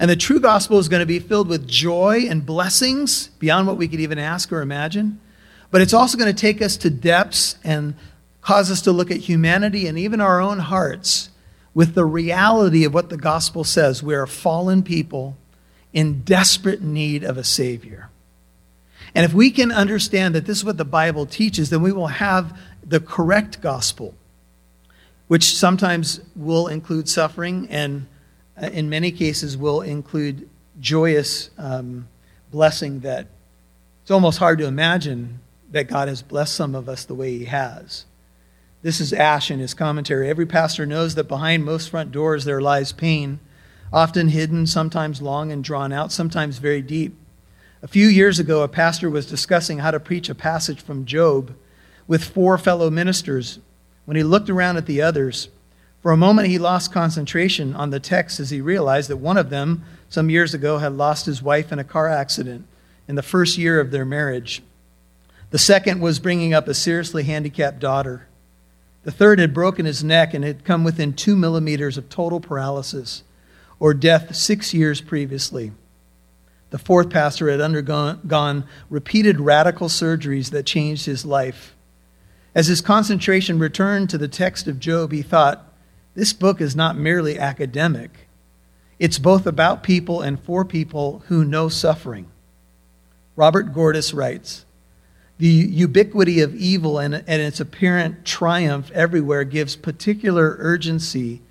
And 0.00 0.10
the 0.10 0.16
true 0.16 0.40
gospel 0.40 0.80
is 0.80 0.88
going 0.88 0.98
to 0.98 1.06
be 1.06 1.20
filled 1.20 1.46
with 1.46 1.68
joy 1.68 2.26
and 2.28 2.44
blessings 2.44 3.28
beyond 3.38 3.68
what 3.68 3.76
we 3.76 3.86
could 3.86 4.00
even 4.00 4.18
ask 4.18 4.50
or 4.52 4.62
imagine. 4.62 5.20
But 5.70 5.80
it's 5.80 5.94
also 5.94 6.18
going 6.18 6.34
to 6.34 6.40
take 6.40 6.60
us 6.60 6.76
to 6.78 6.90
depths 6.90 7.54
and 7.62 7.94
cause 8.40 8.68
us 8.72 8.82
to 8.82 8.90
look 8.90 9.12
at 9.12 9.18
humanity 9.18 9.86
and 9.86 9.96
even 9.96 10.20
our 10.20 10.40
own 10.40 10.58
hearts 10.58 11.30
with 11.74 11.94
the 11.94 12.04
reality 12.04 12.84
of 12.84 12.94
what 12.94 13.10
the 13.10 13.16
gospel 13.16 13.64
says. 13.64 14.02
We 14.02 14.14
are 14.14 14.26
fallen 14.26 14.82
people 14.82 15.36
in 15.92 16.22
desperate 16.22 16.82
need 16.82 17.24
of 17.24 17.36
a 17.36 17.44
Savior. 17.44 18.08
And 19.14 19.24
if 19.24 19.32
we 19.32 19.50
can 19.50 19.70
understand 19.70 20.34
that 20.34 20.46
this 20.46 20.58
is 20.58 20.64
what 20.64 20.76
the 20.76 20.84
Bible 20.84 21.26
teaches, 21.26 21.70
then 21.70 21.82
we 21.82 21.92
will 21.92 22.08
have 22.08 22.58
the 22.84 23.00
correct 23.00 23.60
gospel, 23.60 24.14
which 25.28 25.54
sometimes 25.56 26.20
will 26.34 26.66
include 26.66 27.08
suffering 27.08 27.68
and 27.70 28.06
uh, 28.60 28.66
in 28.66 28.88
many 28.88 29.10
cases 29.10 29.56
will 29.56 29.80
include 29.80 30.48
joyous 30.80 31.50
um, 31.58 32.08
blessing 32.50 33.00
that 33.00 33.26
it's 34.02 34.10
almost 34.10 34.38
hard 34.38 34.58
to 34.58 34.66
imagine 34.66 35.40
that 35.70 35.84
God 35.84 36.08
has 36.08 36.22
blessed 36.22 36.54
some 36.54 36.74
of 36.74 36.88
us 36.88 37.04
the 37.04 37.14
way 37.14 37.38
He 37.38 37.46
has. 37.46 38.04
This 38.84 39.00
is 39.00 39.14
Ash 39.14 39.50
in 39.50 39.60
his 39.60 39.72
commentary. 39.72 40.28
Every 40.28 40.44
pastor 40.44 40.84
knows 40.84 41.14
that 41.14 41.26
behind 41.26 41.64
most 41.64 41.88
front 41.88 42.12
doors 42.12 42.44
there 42.44 42.60
lies 42.60 42.92
pain, 42.92 43.40
often 43.90 44.28
hidden, 44.28 44.66
sometimes 44.66 45.22
long 45.22 45.50
and 45.50 45.64
drawn 45.64 45.90
out, 45.90 46.12
sometimes 46.12 46.58
very 46.58 46.82
deep. 46.82 47.16
A 47.82 47.88
few 47.88 48.06
years 48.08 48.38
ago, 48.38 48.60
a 48.60 48.68
pastor 48.68 49.08
was 49.08 49.24
discussing 49.24 49.78
how 49.78 49.90
to 49.90 49.98
preach 49.98 50.28
a 50.28 50.34
passage 50.34 50.82
from 50.82 51.06
Job 51.06 51.54
with 52.06 52.24
four 52.24 52.58
fellow 52.58 52.90
ministers. 52.90 53.58
When 54.04 54.18
he 54.18 54.22
looked 54.22 54.50
around 54.50 54.76
at 54.76 54.84
the 54.84 55.00
others, 55.00 55.48
for 56.02 56.12
a 56.12 56.16
moment 56.18 56.48
he 56.48 56.58
lost 56.58 56.92
concentration 56.92 57.74
on 57.74 57.88
the 57.88 57.98
text 57.98 58.38
as 58.38 58.50
he 58.50 58.60
realized 58.60 59.08
that 59.08 59.16
one 59.16 59.38
of 59.38 59.48
them, 59.48 59.82
some 60.10 60.28
years 60.28 60.52
ago, 60.52 60.76
had 60.76 60.92
lost 60.92 61.24
his 61.24 61.40
wife 61.40 61.72
in 61.72 61.78
a 61.78 61.84
car 61.84 62.10
accident 62.10 62.66
in 63.08 63.14
the 63.14 63.22
first 63.22 63.56
year 63.56 63.80
of 63.80 63.92
their 63.92 64.04
marriage. 64.04 64.62
The 65.52 65.58
second 65.58 66.02
was 66.02 66.18
bringing 66.18 66.52
up 66.52 66.68
a 66.68 66.74
seriously 66.74 67.22
handicapped 67.22 67.78
daughter. 67.78 68.26
The 69.04 69.12
third 69.12 69.38
had 69.38 69.54
broken 69.54 69.86
his 69.86 70.02
neck 70.02 70.34
and 70.34 70.42
had 70.42 70.64
come 70.64 70.82
within 70.82 71.12
two 71.12 71.36
millimeters 71.36 71.96
of 71.96 72.08
total 72.08 72.40
paralysis 72.40 73.22
or 73.78 73.94
death 73.94 74.34
six 74.34 74.72
years 74.72 75.00
previously. 75.00 75.72
The 76.70 76.78
fourth 76.78 77.10
pastor 77.10 77.50
had 77.50 77.60
undergone 77.60 78.64
repeated 78.90 79.40
radical 79.40 79.88
surgeries 79.88 80.50
that 80.50 80.66
changed 80.66 81.06
his 81.06 81.24
life. 81.24 81.76
As 82.54 82.66
his 82.66 82.80
concentration 82.80 83.58
returned 83.58 84.10
to 84.10 84.18
the 84.18 84.26
text 84.28 84.66
of 84.66 84.80
Job, 84.80 85.12
he 85.12 85.22
thought, 85.22 85.70
this 86.14 86.32
book 86.32 86.60
is 86.60 86.74
not 86.74 86.96
merely 86.96 87.38
academic. 87.38 88.28
It's 88.98 89.18
both 89.18 89.46
about 89.46 89.82
people 89.82 90.22
and 90.22 90.40
for 90.40 90.64
people 90.64 91.22
who 91.26 91.44
know 91.44 91.68
suffering. 91.68 92.30
Robert 93.36 93.72
Gordis 93.72 94.14
writes 94.14 94.64
the 95.38 95.48
ubiquity 95.48 96.40
of 96.40 96.54
evil 96.54 96.98
and, 96.98 97.14
and 97.14 97.42
its 97.42 97.60
apparent 97.60 98.24
triumph 98.24 98.90
everywhere 98.92 99.44
gives 99.44 99.74
particular 99.74 100.56
urgency 100.58 101.42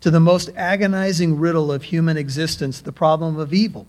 to 0.00 0.10
the 0.10 0.20
most 0.20 0.50
agonizing 0.54 1.38
riddle 1.38 1.72
of 1.72 1.84
human 1.84 2.16
existence, 2.16 2.80
the 2.80 2.92
problem 2.92 3.38
of 3.38 3.52
evil, 3.52 3.86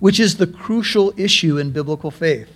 which 0.00 0.20
is 0.20 0.36
the 0.36 0.46
crucial 0.46 1.14
issue 1.16 1.58
in 1.58 1.70
biblical 1.70 2.10
faith. 2.10 2.50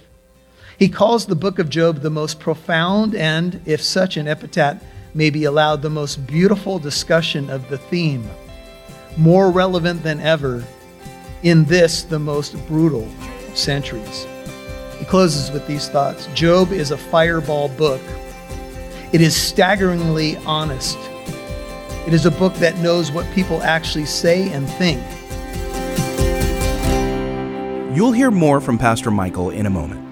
He 0.78 0.88
calls 0.88 1.26
the 1.26 1.36
book 1.36 1.58
of 1.58 1.70
Job 1.70 2.02
the 2.02 2.10
most 2.10 2.38
profound 2.38 3.14
and, 3.14 3.62
if 3.64 3.80
such 3.80 4.16
an 4.16 4.28
epithet 4.28 4.82
may 5.14 5.30
be 5.30 5.44
allowed, 5.44 5.80
the 5.80 5.88
most 5.88 6.26
beautiful 6.26 6.78
discussion 6.78 7.48
of 7.48 7.68
the 7.70 7.78
theme, 7.78 8.28
more 9.16 9.50
relevant 9.50 10.02
than 10.02 10.20
ever 10.20 10.62
in 11.42 11.64
this, 11.64 12.02
the 12.02 12.18
most 12.18 12.54
brutal 12.66 13.08
centuries. 13.54 14.26
He 15.06 15.10
closes 15.10 15.52
with 15.52 15.68
these 15.68 15.88
thoughts 15.88 16.26
Job 16.34 16.72
is 16.72 16.90
a 16.90 16.96
fireball 16.96 17.68
book. 17.68 18.00
It 19.12 19.20
is 19.20 19.36
staggeringly 19.36 20.36
honest. 20.38 20.98
It 22.08 22.12
is 22.12 22.26
a 22.26 22.30
book 22.32 22.52
that 22.54 22.76
knows 22.78 23.12
what 23.12 23.24
people 23.32 23.62
actually 23.62 24.06
say 24.06 24.50
and 24.50 24.68
think. 24.68 25.00
You'll 27.96 28.10
hear 28.10 28.32
more 28.32 28.60
from 28.60 28.78
Pastor 28.78 29.12
Michael 29.12 29.50
in 29.50 29.66
a 29.66 29.70
moment. 29.70 30.02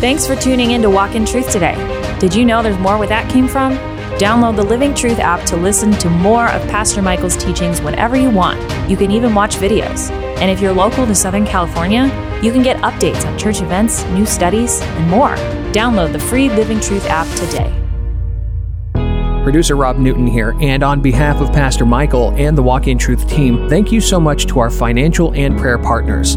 Thanks 0.00 0.26
for 0.26 0.34
tuning 0.34 0.70
in 0.70 0.80
to 0.80 0.88
Walk 0.88 1.14
in 1.14 1.26
Truth 1.26 1.52
today. 1.52 1.76
Did 2.20 2.34
you 2.34 2.46
know 2.46 2.62
there's 2.62 2.78
more 2.78 2.96
where 2.96 3.08
that 3.08 3.30
came 3.30 3.46
from? 3.46 3.74
Download 4.18 4.56
the 4.56 4.64
Living 4.64 4.94
Truth 4.94 5.18
app 5.18 5.44
to 5.48 5.56
listen 5.56 5.92
to 5.92 6.08
more 6.08 6.48
of 6.48 6.66
Pastor 6.70 7.02
Michael's 7.02 7.36
teachings 7.36 7.82
whenever 7.82 8.16
you 8.16 8.30
want. 8.30 8.58
You 8.88 8.96
can 8.96 9.10
even 9.10 9.34
watch 9.34 9.56
videos. 9.56 10.10
And 10.40 10.50
if 10.50 10.58
you're 10.60 10.72
local 10.72 11.06
to 11.06 11.14
Southern 11.14 11.44
California, 11.44 12.10
you 12.42 12.52
can 12.52 12.62
get 12.62 12.76
updates 12.78 13.26
on 13.26 13.38
church 13.38 13.60
events, 13.60 14.04
new 14.06 14.24
studies, 14.26 14.80
and 14.80 15.08
more. 15.08 15.34
Download 15.72 16.12
the 16.12 16.18
free 16.18 16.48
Living 16.48 16.80
Truth 16.80 17.06
app 17.06 17.26
today. 17.36 17.76
Producer 19.42 19.74
Rob 19.74 19.96
Newton 19.98 20.26
here, 20.26 20.54
and 20.60 20.82
on 20.82 21.00
behalf 21.00 21.40
of 21.40 21.50
Pastor 21.50 21.86
Michael 21.86 22.30
and 22.32 22.56
the 22.56 22.62
Walk 22.62 22.88
in 22.88 22.98
Truth 22.98 23.28
team, 23.28 23.68
thank 23.70 23.90
you 23.90 24.00
so 24.00 24.20
much 24.20 24.46
to 24.46 24.58
our 24.58 24.70
financial 24.70 25.32
and 25.34 25.58
prayer 25.58 25.78
partners. 25.78 26.36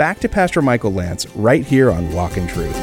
back 0.00 0.18
to 0.18 0.30
Pastor 0.30 0.62
Michael 0.62 0.94
Lance 0.94 1.26
right 1.36 1.62
here 1.62 1.90
on 1.90 2.10
Walk 2.14 2.38
in 2.38 2.46
Truth. 2.46 2.74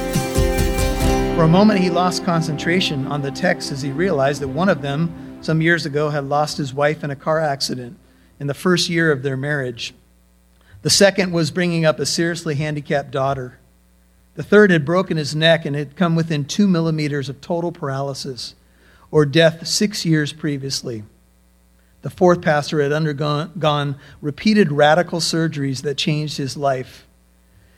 For 1.36 1.42
a 1.42 1.48
moment, 1.48 1.80
he 1.80 1.90
lost 1.90 2.24
concentration 2.24 3.08
on 3.08 3.24
the 3.24 3.32
text 3.32 3.72
as 3.72 3.82
he 3.82 3.90
realized 3.90 4.40
that 4.44 4.50
one 4.50 4.70
of 4.70 4.84
them, 4.84 5.40
some 5.42 5.60
years 5.60 5.88
ago, 5.88 6.12
had 6.12 6.26
lost 6.26 6.60
his 6.60 6.76
wife 6.76 7.04
in 7.04 7.10
a 7.10 7.16
car 7.16 7.40
accident 7.40 7.98
in 8.40 8.46
the 8.46 8.54
first 8.54 8.88
year 8.88 9.12
of 9.12 9.24
their 9.24 9.36
marriage. 9.36 9.96
The 10.84 10.92
second 10.92 11.32
was 11.32 11.50
bringing 11.50 11.86
up 11.86 12.00
a 12.00 12.06
seriously 12.06 12.54
handicapped 12.54 13.10
daughter. 13.10 13.58
The 14.36 14.44
third 14.44 14.70
had 14.70 14.86
broken 14.86 15.18
his 15.18 15.36
neck 15.36 15.66
and 15.66 15.76
had 15.76 15.96
come 15.96 16.16
within 16.16 16.46
two 16.46 16.68
millimeters 16.68 17.30
of 17.30 17.42
total 17.42 17.72
paralysis 17.72 18.54
or 19.10 19.26
death 19.26 19.66
six 19.66 20.06
years 20.06 20.34
previously. 20.34 21.02
The 22.04 22.12
fourth 22.12 22.44
pastor 22.44 22.80
had 22.80 22.92
undergone 22.92 23.96
repeated 24.22 24.72
radical 24.72 25.20
surgeries 25.20 25.82
that 25.82 25.98
changed 25.98 26.38
his 26.38 26.56
life. 26.56 27.07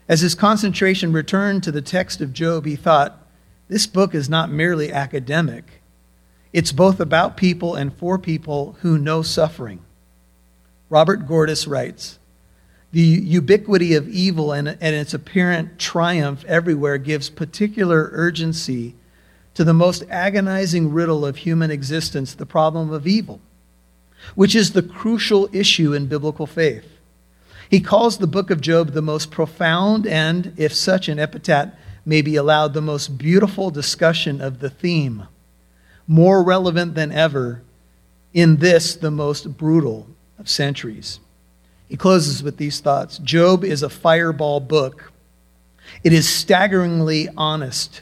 As 0.10 0.20
his 0.20 0.36
concentration 0.36 1.14
returned 1.14 1.64
to 1.64 1.72
the 1.72 1.82
text 1.82 2.20
of 2.20 2.34
Job, 2.34 2.66
he 2.66 2.76
thought, 2.76 3.26
this 3.70 3.86
book 3.86 4.14
is 4.14 4.28
not 4.28 4.52
merely 4.52 4.92
academic. 4.92 5.82
It's 6.52 6.74
both 6.74 7.00
about 7.00 7.38
people 7.38 7.76
and 7.76 7.94
for 7.94 8.18
people 8.18 8.76
who 8.82 8.98
know 8.98 9.22
suffering. 9.22 9.80
Robert 10.90 11.28
Gordis 11.28 11.68
writes 11.68 12.20
The 12.92 13.00
ubiquity 13.00 13.94
of 13.94 14.10
evil 14.10 14.52
and, 14.52 14.68
and 14.68 14.96
its 14.96 15.14
apparent 15.14 15.80
triumph 15.80 16.44
everywhere 16.46 16.98
gives 16.98 17.30
particular 17.30 18.10
urgency 18.12 18.96
to 19.54 19.64
the 19.64 19.74
most 19.74 20.04
agonizing 20.10 20.92
riddle 20.92 21.24
of 21.24 21.38
human 21.38 21.72
existence, 21.72 22.34
the 22.34 22.46
problem 22.46 22.92
of 22.92 23.08
evil 23.08 23.40
which 24.36 24.56
is 24.56 24.72
the 24.72 24.84
crucial 24.84 25.50
issue 25.54 25.94
in 25.94 26.08
biblical 26.08 26.46
faith. 26.46 26.99
He 27.70 27.80
calls 27.80 28.18
the 28.18 28.28
book 28.28 28.50
of 28.50 28.62
Job 28.62 28.92
the 28.92 29.02
most 29.02 29.32
profound 29.32 30.08
and, 30.08 30.54
if 30.58 30.74
such 30.74 31.08
an 31.08 31.20
epithet 31.20 31.78
may 32.06 32.22
be 32.22 32.36
allowed, 32.36 32.74
the 32.74 32.82
most 32.82 33.18
beautiful 33.18 33.70
discussion 33.70 34.42
of 34.42 34.60
the 34.60 34.70
theme, 34.70 35.28
more 36.08 36.44
relevant 36.44 36.96
than 36.96 37.12
ever 37.12 37.62
in 38.34 38.58
this, 38.58 38.96
the 38.96 39.12
most 39.12 39.58
brutal 39.58 40.08
of 40.40 40.50
centuries. 40.50 41.20
He 41.88 41.98
closes 41.98 42.42
with 42.42 42.58
these 42.58 42.80
thoughts 42.80 43.18
Job 43.20 43.64
is 43.64 43.84
a 43.84 43.90
fireball 43.90 44.60
book. 44.60 45.12
It 46.04 46.14
is 46.14 46.28
staggeringly 46.28 47.30
honest. 47.38 48.02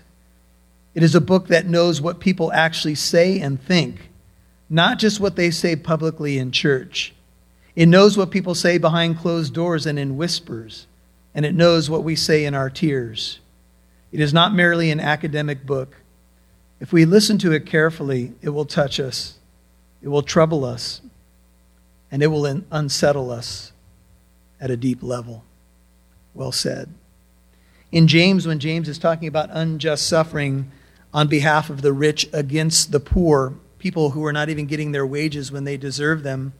It 0.93 1.03
is 1.03 1.15
a 1.15 1.21
book 1.21 1.47
that 1.47 1.67
knows 1.67 2.01
what 2.01 2.19
people 2.19 2.51
actually 2.53 2.95
say 2.95 3.39
and 3.39 3.61
think 3.61 4.09
not 4.69 4.99
just 4.99 5.19
what 5.19 5.35
they 5.35 5.51
say 5.51 5.75
publicly 5.75 6.37
in 6.37 6.51
church. 6.51 7.13
It 7.77 7.85
knows 7.85 8.17
what 8.17 8.31
people 8.31 8.55
say 8.55 8.79
behind 8.79 9.19
closed 9.19 9.53
doors 9.53 9.85
and 9.85 9.99
in 9.99 10.17
whispers, 10.17 10.87
and 11.35 11.45
it 11.45 11.53
knows 11.53 11.91
what 11.91 12.03
we 12.03 12.15
say 12.15 12.43
in 12.43 12.55
our 12.55 12.71
tears. 12.71 13.37
It 14.11 14.19
is 14.19 14.33
not 14.33 14.51
merely 14.51 14.89
an 14.89 14.99
academic 14.99 15.63
book. 15.63 15.97
If 16.79 16.91
we 16.91 17.05
listen 17.05 17.37
to 17.37 17.51
it 17.51 17.67
carefully, 17.67 18.33
it 18.41 18.49
will 18.49 18.65
touch 18.65 18.99
us, 18.99 19.37
it 20.01 20.07
will 20.07 20.23
trouble 20.23 20.65
us, 20.65 21.01
and 22.09 22.23
it 22.23 22.27
will 22.27 22.47
unsettle 22.71 23.29
us 23.29 23.73
at 24.59 24.71
a 24.71 24.77
deep 24.77 25.03
level. 25.03 25.43
Well 26.33 26.51
said. 26.51 26.89
In 27.91 28.07
James, 28.07 28.47
when 28.47 28.57
James 28.57 28.89
is 28.89 28.97
talking 28.97 29.27
about 29.27 29.49
unjust 29.51 30.07
suffering 30.07 30.71
on 31.13 31.27
behalf 31.27 31.69
of 31.69 31.83
the 31.83 31.93
rich 31.93 32.27
against 32.33 32.91
the 32.91 32.99
poor, 32.99 33.53
people 33.77 34.09
who 34.09 34.25
are 34.25 34.33
not 34.33 34.49
even 34.49 34.65
getting 34.65 34.93
their 34.93 35.05
wages 35.05 35.51
when 35.51 35.63
they 35.63 35.77
deserve 35.77 36.23
them, 36.23 36.53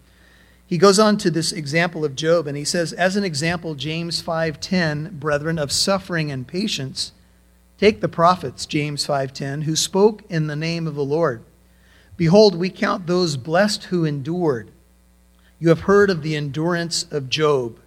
he 0.67 0.77
goes 0.77 0.99
on 0.99 1.17
to 1.17 1.31
this 1.31 1.53
example 1.53 2.03
of 2.03 2.15
Job 2.15 2.45
and 2.45 2.57
he 2.57 2.65
says, 2.65 2.91
as 2.91 3.15
an 3.15 3.23
example, 3.23 3.73
James 3.73 4.21
5:10, 4.21 5.13
brethren 5.17 5.57
of 5.57 5.71
suffering 5.71 6.29
and 6.29 6.45
patience, 6.45 7.13
take 7.77 8.01
the 8.01 8.09
prophets, 8.09 8.65
James 8.65 9.07
5:10, 9.07 9.63
who 9.63 9.77
spoke 9.77 10.23
in 10.29 10.47
the 10.47 10.57
name 10.57 10.85
of 10.85 10.95
the 10.95 11.05
Lord. 11.05 11.41
Behold, 12.17 12.55
we 12.55 12.69
count 12.69 13.07
those 13.07 13.37
blessed 13.37 13.85
who 13.85 14.03
endured. 14.03 14.71
You 15.57 15.69
have 15.69 15.81
heard 15.81 16.09
of 16.09 16.21
the 16.21 16.35
endurance 16.35 17.05
of 17.11 17.29
Job 17.29 17.79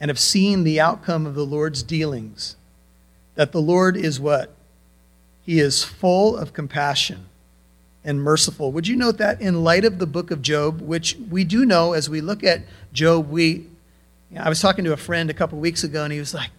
and 0.00 0.08
have 0.08 0.18
seen 0.18 0.64
the 0.64 0.80
outcome 0.80 1.26
of 1.26 1.36
the 1.36 1.46
Lord's 1.46 1.82
dealings. 1.84 2.56
That 3.36 3.52
the 3.52 3.62
Lord 3.62 3.96
is 3.96 4.18
what? 4.18 4.52
He 5.42 5.60
is 5.60 5.84
full 5.84 6.36
of 6.36 6.52
compassion 6.52 7.29
and 8.04 8.22
merciful. 8.22 8.72
Would 8.72 8.88
you 8.88 8.96
note 8.96 9.18
that 9.18 9.40
in 9.40 9.62
light 9.62 9.84
of 9.84 9.98
the 9.98 10.06
book 10.06 10.30
of 10.30 10.42
Job, 10.42 10.80
which 10.80 11.16
we 11.30 11.44
do 11.44 11.66
know 11.66 11.92
as 11.92 12.08
we 12.08 12.20
look 12.20 12.42
at 12.42 12.62
Job, 12.92 13.28
we 13.28 13.66
you 14.30 14.36
know, 14.36 14.42
I 14.42 14.48
was 14.48 14.60
talking 14.60 14.84
to 14.84 14.92
a 14.92 14.96
friend 14.96 15.28
a 15.28 15.34
couple 15.34 15.58
weeks 15.58 15.84
ago 15.84 16.04
and 16.04 16.12
he 16.12 16.18
was 16.18 16.34
like, 16.34 16.50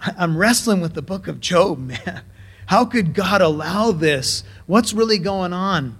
I'm 0.00 0.36
wrestling 0.36 0.80
with 0.80 0.94
the 0.94 1.02
book 1.02 1.26
of 1.26 1.40
Job, 1.40 1.78
man. 1.86 2.22
How 2.66 2.84
could 2.84 3.14
God 3.14 3.40
allow 3.40 3.92
this? 3.92 4.42
What's 4.66 4.92
really 4.92 5.18
going 5.18 5.52
on? 5.52 5.98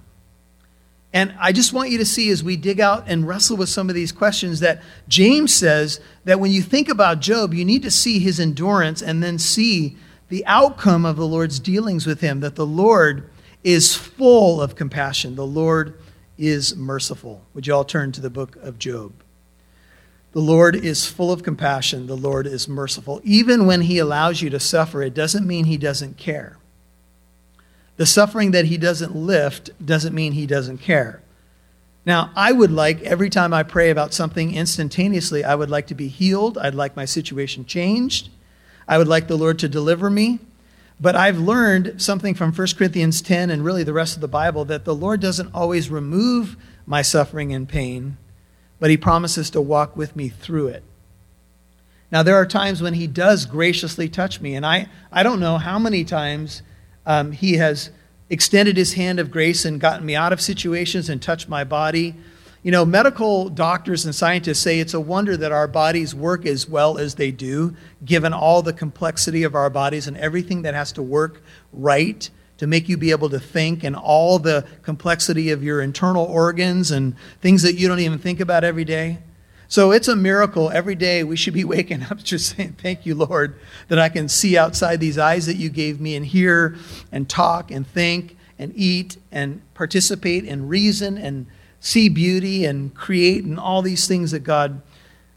And 1.12 1.32
I 1.38 1.52
just 1.52 1.72
want 1.72 1.90
you 1.90 1.98
to 1.98 2.04
see 2.04 2.30
as 2.30 2.42
we 2.42 2.56
dig 2.56 2.80
out 2.80 3.04
and 3.06 3.26
wrestle 3.26 3.56
with 3.56 3.68
some 3.68 3.88
of 3.88 3.94
these 3.94 4.10
questions 4.10 4.60
that 4.60 4.82
James 5.06 5.54
says 5.54 6.00
that 6.24 6.40
when 6.40 6.50
you 6.50 6.60
think 6.60 6.88
about 6.88 7.20
Job, 7.20 7.54
you 7.54 7.64
need 7.64 7.82
to 7.82 7.90
see 7.90 8.18
his 8.18 8.40
endurance 8.40 9.00
and 9.00 9.22
then 9.22 9.38
see 9.38 9.96
the 10.28 10.44
outcome 10.46 11.04
of 11.04 11.16
the 11.16 11.26
Lord's 11.26 11.60
dealings 11.60 12.04
with 12.04 12.20
him, 12.20 12.40
that 12.40 12.56
the 12.56 12.66
Lord 12.66 13.30
is 13.64 13.96
full 13.96 14.60
of 14.60 14.76
compassion. 14.76 15.34
The 15.34 15.46
Lord 15.46 15.98
is 16.38 16.76
merciful. 16.76 17.42
Would 17.54 17.66
you 17.66 17.74
all 17.74 17.84
turn 17.84 18.12
to 18.12 18.20
the 18.20 18.30
book 18.30 18.56
of 18.56 18.78
Job? 18.78 19.12
The 20.32 20.40
Lord 20.40 20.76
is 20.76 21.06
full 21.06 21.32
of 21.32 21.42
compassion. 21.42 22.06
The 22.06 22.16
Lord 22.16 22.46
is 22.46 22.68
merciful. 22.68 23.20
Even 23.24 23.66
when 23.66 23.82
he 23.82 23.98
allows 23.98 24.42
you 24.42 24.50
to 24.50 24.60
suffer, 24.60 25.02
it 25.02 25.14
doesn't 25.14 25.46
mean 25.46 25.64
he 25.64 25.78
doesn't 25.78 26.16
care. 26.16 26.58
The 27.96 28.06
suffering 28.06 28.50
that 28.50 28.64
he 28.64 28.76
doesn't 28.76 29.14
lift 29.14 29.70
doesn't 29.84 30.14
mean 30.14 30.32
he 30.32 30.46
doesn't 30.46 30.78
care. 30.78 31.22
Now, 32.04 32.32
I 32.36 32.52
would 32.52 32.72
like, 32.72 33.00
every 33.02 33.30
time 33.30 33.54
I 33.54 33.62
pray 33.62 33.90
about 33.90 34.12
something 34.12 34.54
instantaneously, 34.54 35.44
I 35.44 35.54
would 35.54 35.70
like 35.70 35.86
to 35.86 35.94
be 35.94 36.08
healed. 36.08 36.58
I'd 36.58 36.74
like 36.74 36.96
my 36.96 37.06
situation 37.06 37.64
changed. 37.64 38.28
I 38.86 38.98
would 38.98 39.08
like 39.08 39.28
the 39.28 39.38
Lord 39.38 39.58
to 39.60 39.68
deliver 39.68 40.10
me. 40.10 40.40
But 41.00 41.16
I've 41.16 41.38
learned 41.38 42.00
something 42.00 42.34
from 42.34 42.52
1 42.52 42.68
Corinthians 42.76 43.20
10 43.20 43.50
and 43.50 43.64
really 43.64 43.82
the 43.82 43.92
rest 43.92 44.14
of 44.14 44.20
the 44.20 44.28
Bible 44.28 44.64
that 44.66 44.84
the 44.84 44.94
Lord 44.94 45.20
doesn't 45.20 45.54
always 45.54 45.90
remove 45.90 46.56
my 46.86 47.02
suffering 47.02 47.52
and 47.52 47.68
pain, 47.68 48.16
but 48.78 48.90
He 48.90 48.96
promises 48.96 49.50
to 49.50 49.60
walk 49.60 49.96
with 49.96 50.14
me 50.14 50.28
through 50.28 50.68
it. 50.68 50.84
Now, 52.12 52.22
there 52.22 52.36
are 52.36 52.46
times 52.46 52.80
when 52.80 52.94
He 52.94 53.06
does 53.06 53.44
graciously 53.44 54.08
touch 54.08 54.40
me, 54.40 54.54
and 54.54 54.64
I, 54.64 54.88
I 55.10 55.22
don't 55.22 55.40
know 55.40 55.58
how 55.58 55.78
many 55.78 56.04
times 56.04 56.62
um, 57.06 57.32
He 57.32 57.54
has 57.54 57.90
extended 58.30 58.76
His 58.76 58.94
hand 58.94 59.18
of 59.18 59.30
grace 59.30 59.64
and 59.64 59.80
gotten 59.80 60.06
me 60.06 60.14
out 60.14 60.32
of 60.32 60.40
situations 60.40 61.08
and 61.08 61.20
touched 61.20 61.48
my 61.48 61.64
body 61.64 62.14
you 62.64 62.70
know, 62.70 62.86
medical 62.86 63.50
doctors 63.50 64.06
and 64.06 64.14
scientists 64.14 64.58
say 64.58 64.80
it's 64.80 64.94
a 64.94 65.00
wonder 65.00 65.36
that 65.36 65.52
our 65.52 65.68
bodies 65.68 66.14
work 66.14 66.46
as 66.46 66.66
well 66.66 66.96
as 66.96 67.16
they 67.16 67.30
do, 67.30 67.76
given 68.02 68.32
all 68.32 68.62
the 68.62 68.72
complexity 68.72 69.42
of 69.42 69.54
our 69.54 69.68
bodies 69.68 70.06
and 70.06 70.16
everything 70.16 70.62
that 70.62 70.72
has 70.72 70.90
to 70.92 71.02
work 71.02 71.42
right 71.74 72.30
to 72.56 72.66
make 72.66 72.88
you 72.88 72.96
be 72.96 73.10
able 73.10 73.28
to 73.28 73.38
think 73.38 73.84
and 73.84 73.94
all 73.94 74.38
the 74.38 74.66
complexity 74.80 75.50
of 75.50 75.62
your 75.62 75.82
internal 75.82 76.24
organs 76.24 76.90
and 76.90 77.14
things 77.42 77.60
that 77.62 77.74
you 77.74 77.86
don't 77.86 78.00
even 78.00 78.18
think 78.18 78.40
about 78.40 78.64
every 78.64 78.84
day. 78.86 79.18
So 79.68 79.92
it's 79.92 80.08
a 80.08 80.16
miracle. 80.16 80.70
Every 80.70 80.94
day 80.94 81.22
we 81.22 81.36
should 81.36 81.52
be 81.52 81.64
waking 81.64 82.04
up 82.04 82.22
just 82.22 82.56
saying, 82.56 82.76
Thank 82.80 83.04
you, 83.04 83.14
Lord, 83.14 83.58
that 83.88 83.98
I 83.98 84.08
can 84.08 84.26
see 84.26 84.56
outside 84.56 85.00
these 85.00 85.18
eyes 85.18 85.44
that 85.44 85.56
you 85.56 85.68
gave 85.68 86.00
me 86.00 86.16
and 86.16 86.24
hear 86.24 86.76
and 87.12 87.28
talk 87.28 87.70
and 87.70 87.86
think 87.86 88.38
and 88.58 88.72
eat 88.74 89.18
and 89.30 89.60
participate 89.74 90.44
and 90.44 90.70
reason 90.70 91.18
and 91.18 91.44
see 91.84 92.08
beauty 92.08 92.64
and 92.64 92.94
create 92.94 93.44
and 93.44 93.60
all 93.60 93.82
these 93.82 94.08
things 94.08 94.30
that 94.30 94.40
God 94.40 94.80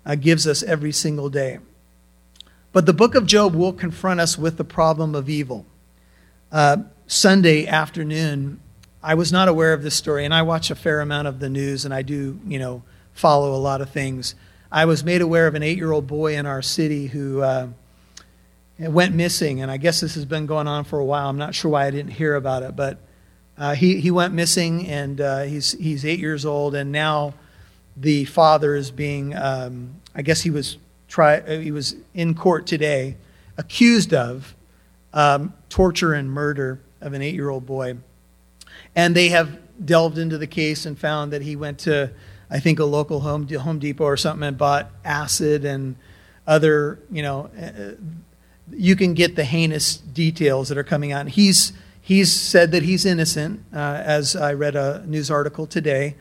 uh, 0.05 0.15
gives 0.15 0.47
us 0.47 0.63
every 0.63 0.93
single 0.93 1.29
day. 1.29 1.59
But 2.71 2.85
the 2.85 2.93
book 2.93 3.15
of 3.15 3.25
Job 3.25 3.53
will 3.53 3.73
confront 3.73 4.21
us 4.21 4.37
with 4.37 4.55
the 4.55 4.63
problem 4.63 5.13
of 5.13 5.29
evil. 5.29 5.65
Uh, 6.49 6.77
Sunday 7.05 7.67
afternoon, 7.67 8.61
I 9.03 9.13
was 9.13 9.29
not 9.29 9.49
aware 9.49 9.73
of 9.73 9.83
this 9.83 9.95
story, 9.95 10.23
and 10.23 10.33
I 10.33 10.41
watch 10.41 10.71
a 10.71 10.75
fair 10.75 11.01
amount 11.01 11.27
of 11.27 11.41
the 11.41 11.49
news, 11.49 11.83
and 11.83 11.93
I 11.93 12.01
do, 12.01 12.39
you 12.47 12.59
know, 12.59 12.81
follow 13.11 13.53
a 13.53 13.59
lot 13.59 13.81
of 13.81 13.89
things. 13.89 14.33
I 14.71 14.85
was 14.85 15.03
made 15.03 15.21
aware 15.21 15.47
of 15.47 15.55
an 15.55 15.63
eight-year-old 15.63 16.07
boy 16.07 16.37
in 16.37 16.45
our 16.45 16.61
city 16.61 17.07
who 17.07 17.41
uh, 17.41 17.67
went 18.79 19.13
missing, 19.13 19.61
and 19.61 19.69
I 19.69 19.75
guess 19.75 19.99
this 19.99 20.15
has 20.15 20.23
been 20.23 20.45
going 20.45 20.67
on 20.67 20.85
for 20.85 20.97
a 20.97 21.05
while. 21.05 21.29
I'm 21.29 21.37
not 21.37 21.55
sure 21.55 21.71
why 21.71 21.87
I 21.87 21.91
didn't 21.91 22.11
hear 22.11 22.35
about 22.35 22.63
it, 22.63 22.77
but 22.77 22.99
uh, 23.57 23.75
he, 23.75 23.99
he 23.99 24.11
went 24.11 24.33
missing, 24.33 24.87
and 24.87 25.19
uh, 25.19 25.41
he's, 25.41 25.71
he's 25.73 26.05
eight 26.05 26.19
years 26.19 26.45
old, 26.45 26.75
and 26.75 26.91
now 26.91 27.33
the 27.95 28.25
father 28.25 28.75
is 28.75 28.91
being, 28.91 29.35
um, 29.35 29.95
I 30.13 30.21
guess 30.21 30.41
he 30.41 30.49
was, 30.49 30.77
try, 31.07 31.39
uh, 31.39 31.59
he 31.59 31.71
was 31.71 31.95
in 32.13 32.35
court 32.35 32.67
today, 32.67 33.17
accused 33.57 34.13
of 34.13 34.55
um, 35.13 35.53
torture 35.69 36.13
and 36.13 36.31
murder 36.31 36.79
of 37.01 37.13
an 37.13 37.21
eight 37.21 37.33
year 37.33 37.49
old 37.49 37.65
boy. 37.65 37.97
And 38.95 39.15
they 39.15 39.29
have 39.29 39.57
delved 39.83 40.17
into 40.17 40.37
the 40.37 40.47
case 40.47 40.85
and 40.85 40.97
found 40.97 41.33
that 41.33 41.41
he 41.41 41.55
went 41.55 41.79
to, 41.79 42.11
I 42.49 42.59
think, 42.59 42.79
a 42.79 42.85
local 42.85 43.21
Home, 43.21 43.47
Home 43.47 43.79
Depot 43.79 44.03
or 44.03 44.17
something 44.17 44.47
and 44.47 44.57
bought 44.57 44.91
acid 45.03 45.65
and 45.65 45.95
other, 46.45 46.99
you 47.11 47.23
know, 47.23 47.49
uh, 47.59 47.65
uh, 47.65 47.91
you 48.71 48.95
can 48.95 49.13
get 49.13 49.35
the 49.35 49.43
heinous 49.43 49.97
details 49.97 50.69
that 50.69 50.77
are 50.77 50.83
coming 50.83 51.11
out. 51.11 51.21
And 51.21 51.29
he's 51.29 51.73
He's 52.07 52.31
said 52.31 52.71
that 52.71 52.83
he's 52.83 53.05
innocent, 53.05 53.65
uh, 53.73 53.77
as 53.77 54.33
I 54.33 54.53
read 54.53 54.77
a 54.77 55.05
news 55.05 55.29
article 55.29 55.67
today. 55.67 56.15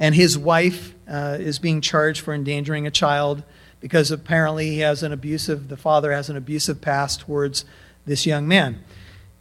And 0.00 0.16
his 0.16 0.36
wife 0.36 0.96
uh, 1.08 1.36
is 1.38 1.60
being 1.60 1.80
charged 1.80 2.22
for 2.22 2.34
endangering 2.34 2.88
a 2.88 2.90
child 2.90 3.44
because 3.78 4.10
apparently 4.10 4.70
he 4.70 4.80
has 4.80 5.04
an 5.04 5.12
abusive, 5.12 5.68
the 5.68 5.76
father 5.76 6.10
has 6.10 6.28
an 6.28 6.36
abusive 6.36 6.80
past 6.80 7.20
towards 7.20 7.64
this 8.04 8.26
young 8.26 8.48
man. 8.48 8.82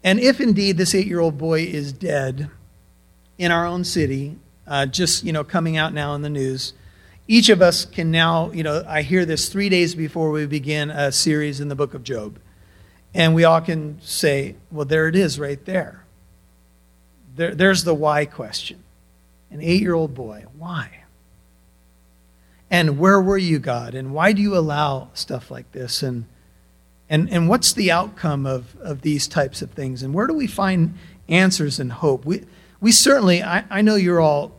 And 0.03 0.19
if 0.19 0.39
indeed 0.39 0.77
this 0.77 0.93
eight 0.93 1.07
year 1.07 1.19
old 1.19 1.39
boy 1.39 1.61
is 1.61 1.93
dead 1.93 2.51
in 3.39 3.49
our 3.49 3.65
own 3.65 3.83
city, 3.83 4.37
uh, 4.67 4.85
just, 4.85 5.23
you 5.23 5.33
know, 5.33 5.43
coming 5.43 5.77
out 5.77 5.95
now 5.95 6.13
in 6.13 6.21
the 6.21 6.29
news, 6.29 6.73
each 7.27 7.49
of 7.49 7.59
us 7.59 7.85
can 7.85 8.11
now, 8.11 8.51
you 8.51 8.61
know, 8.61 8.83
I 8.87 9.01
hear 9.01 9.25
this 9.25 9.49
three 9.49 9.67
days 9.67 9.95
before 9.95 10.29
we 10.29 10.45
begin 10.45 10.91
a 10.91 11.11
series 11.11 11.59
in 11.59 11.69
the 11.69 11.75
book 11.75 11.95
of 11.95 12.03
Job. 12.03 12.37
And 13.17 13.33
we 13.33 13.45
all 13.45 13.61
can 13.61 13.99
say, 14.01 14.55
well, 14.71 14.85
there 14.85 15.07
it 15.07 15.15
is 15.15 15.39
right 15.39 15.65
there. 15.65 16.05
there 17.35 17.55
there's 17.55 17.83
the 17.83 17.95
why 17.95 18.25
question. 18.25 18.83
An 19.49 19.59
eight 19.59 19.81
year 19.81 19.95
old 19.95 20.13
boy, 20.13 20.45
why? 20.55 21.03
And 22.69 22.99
where 22.99 23.19
were 23.19 23.37
you, 23.39 23.57
God? 23.57 23.95
And 23.95 24.13
why 24.13 24.33
do 24.33 24.41
you 24.43 24.55
allow 24.55 25.09
stuff 25.15 25.49
like 25.49 25.71
this? 25.71 26.03
And, 26.03 26.25
and, 27.09 27.27
and 27.31 27.49
what's 27.49 27.73
the 27.73 27.89
outcome 27.91 28.45
of, 28.45 28.75
of 28.81 29.01
these 29.01 29.27
types 29.27 29.63
of 29.63 29.71
things? 29.71 30.03
And 30.03 30.13
where 30.13 30.27
do 30.27 30.33
we 30.33 30.45
find 30.45 30.93
answers 31.27 31.79
and 31.79 31.91
hope? 31.91 32.23
We, 32.23 32.43
we 32.79 32.91
certainly, 32.91 33.41
I, 33.41 33.63
I 33.71 33.81
know 33.81 33.95
you're 33.95 34.21
all 34.21 34.51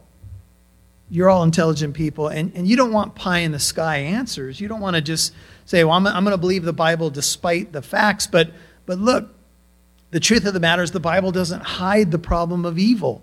you're 1.11 1.31
all 1.31 1.43
intelligent 1.43 1.95
people, 1.95 2.29
and, 2.29 2.53
and 2.55 2.67
you 2.67 2.77
don't 2.77 2.93
want 2.93 3.15
pie 3.15 3.39
in 3.39 3.53
the 3.53 3.59
sky 3.59 3.99
answers. 3.99 4.61
You 4.61 4.69
don't 4.69 4.81
want 4.81 4.97
to 4.97 5.01
just 5.01 5.33
say, 5.69 5.85
well, 5.85 5.93
I'm, 5.93 6.07
I'm 6.07 6.25
going 6.25 6.33
to 6.33 6.39
believe 6.39 6.65
the 6.65 6.73
Bible 6.73 7.11
despite 7.11 7.73
the 7.73 7.83
facts. 7.83 8.27
But, 8.27 8.53
but 8.87 8.99
look, 8.99 9.29
the 10.11 10.19
truth 10.19 10.47
of 10.47 10.55
the 10.55 10.61
matter 10.61 10.83
is 10.83 10.93
the 10.93 10.99
Bible 10.99 11.31
doesn't 11.31 11.61
hide 11.61 12.11
the 12.11 12.19
problem 12.19 12.65
of 12.65 12.79
evil. 12.79 13.23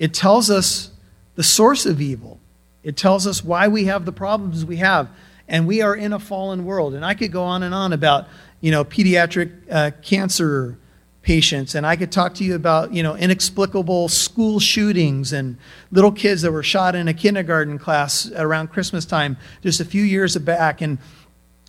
It 0.00 0.12
tells 0.12 0.50
us 0.50 0.90
the 1.36 1.44
source 1.44 1.86
of 1.86 2.00
evil. 2.00 2.40
It 2.82 2.96
tells 2.96 3.24
us 3.24 3.44
why 3.44 3.68
we 3.68 3.84
have 3.84 4.04
the 4.04 4.10
problems 4.10 4.64
we 4.64 4.78
have. 4.78 5.10
And 5.46 5.68
we 5.68 5.80
are 5.80 5.94
in 5.94 6.12
a 6.12 6.18
fallen 6.18 6.64
world. 6.64 6.92
And 6.94 7.04
I 7.04 7.14
could 7.14 7.30
go 7.30 7.44
on 7.44 7.62
and 7.62 7.72
on 7.72 7.92
about, 7.92 8.26
you 8.60 8.72
know, 8.72 8.84
pediatric 8.84 9.52
uh, 9.70 9.92
cancer 10.02 10.76
patients 11.22 11.74
and 11.74 11.86
i 11.86 11.96
could 11.96 12.10
talk 12.10 12.32
to 12.32 12.44
you 12.44 12.54
about 12.54 12.94
you 12.94 13.02
know 13.02 13.14
inexplicable 13.14 14.08
school 14.08 14.58
shootings 14.58 15.34
and 15.34 15.58
little 15.90 16.10
kids 16.10 16.40
that 16.40 16.50
were 16.50 16.62
shot 16.62 16.94
in 16.94 17.08
a 17.08 17.12
kindergarten 17.12 17.78
class 17.78 18.30
around 18.36 18.68
christmas 18.68 19.04
time 19.04 19.36
just 19.62 19.80
a 19.80 19.84
few 19.84 20.02
years 20.02 20.34
back 20.38 20.80
and 20.80 20.96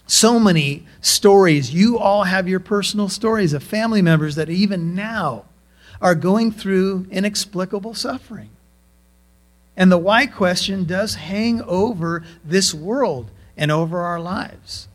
So 0.08 0.40
many 0.40 0.86
stories. 1.02 1.74
You 1.74 1.98
all 1.98 2.24
have 2.24 2.48
your 2.48 2.60
personal 2.60 3.10
stories 3.10 3.54
of 3.54 3.64
family 3.64 4.02
members 4.02 4.36
that 4.36 4.50
even 4.50 4.96
now 4.96 5.46
are 6.02 6.16
going 6.16 6.52
through 6.52 7.08
inexplicable 7.12 7.94
suffering. 7.94 8.50
And 9.78 9.92
the 9.92 9.98
why 9.98 10.26
question 10.28 10.86
does 10.86 11.16
hang 11.16 11.62
over 11.62 12.24
this 12.44 12.74
world 12.74 13.32
and 13.56 13.72
over 13.72 14.02
our 14.02 14.20
lives. 14.20 14.88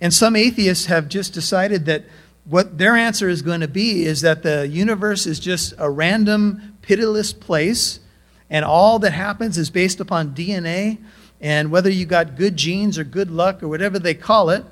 And 0.00 0.12
some 0.12 0.34
atheists 0.34 0.86
have 0.86 1.08
just 1.08 1.34
decided 1.34 1.86
that 1.86 2.04
what 2.44 2.78
their 2.78 2.96
answer 2.96 3.28
is 3.28 3.42
going 3.42 3.60
to 3.60 3.68
be 3.68 4.04
is 4.04 4.22
that 4.22 4.42
the 4.42 4.66
universe 4.66 5.26
is 5.26 5.38
just 5.38 5.74
a 5.78 5.90
random, 5.90 6.76
pitiless 6.82 7.32
place, 7.32 8.00
and 8.48 8.64
all 8.64 8.98
that 8.98 9.12
happens 9.12 9.56
is 9.56 9.70
based 9.70 10.00
upon 10.00 10.34
DNA, 10.34 10.98
and 11.40 11.70
whether 11.70 11.90
you 11.90 12.06
got 12.06 12.36
good 12.36 12.56
genes 12.56 12.98
or 12.98 13.04
good 13.04 13.30
luck 13.30 13.62
or 13.62 13.68
whatever 13.68 13.98
they 13.98 14.14
call 14.14 14.50
it. 14.50 14.64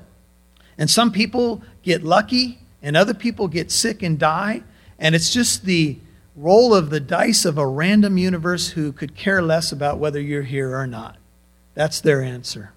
And 0.77 0.89
some 0.89 1.11
people 1.11 1.61
get 1.83 2.03
lucky, 2.03 2.59
and 2.81 2.95
other 2.95 3.13
people 3.13 3.47
get 3.47 3.71
sick 3.71 4.01
and 4.01 4.17
die, 4.17 4.63
and 4.97 5.15
it's 5.15 5.33
just 5.33 5.65
the 5.65 5.97
roll 6.35 6.73
of 6.73 6.89
the 6.89 6.99
dice 6.99 7.43
of 7.43 7.57
a 7.57 7.67
random 7.67 8.17
universe 8.17 8.69
who 8.69 8.93
could 8.93 9.15
care 9.15 9.41
less 9.41 9.71
about 9.71 9.97
whether 9.97 10.21
you're 10.21 10.43
here 10.43 10.75
or 10.77 10.87
not. 10.87 11.17
That's 11.73 11.99
their 11.99 12.21
answer. 12.21 12.71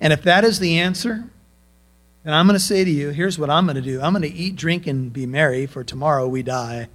And 0.00 0.12
if 0.12 0.22
that 0.22 0.44
is 0.44 0.58
the 0.58 0.78
answer, 0.78 1.24
then 2.24 2.34
I'm 2.34 2.46
going 2.46 2.58
to 2.58 2.64
say 2.64 2.84
to 2.84 2.90
you 2.90 3.10
here's 3.10 3.38
what 3.38 3.50
I'm 3.50 3.66
going 3.66 3.76
to 3.76 3.82
do 3.82 4.00
I'm 4.00 4.12
going 4.12 4.22
to 4.22 4.34
eat, 4.34 4.56
drink, 4.56 4.86
and 4.86 5.12
be 5.12 5.26
merry, 5.26 5.66
for 5.66 5.84
tomorrow 5.84 6.26
we 6.26 6.42
die. 6.42 6.88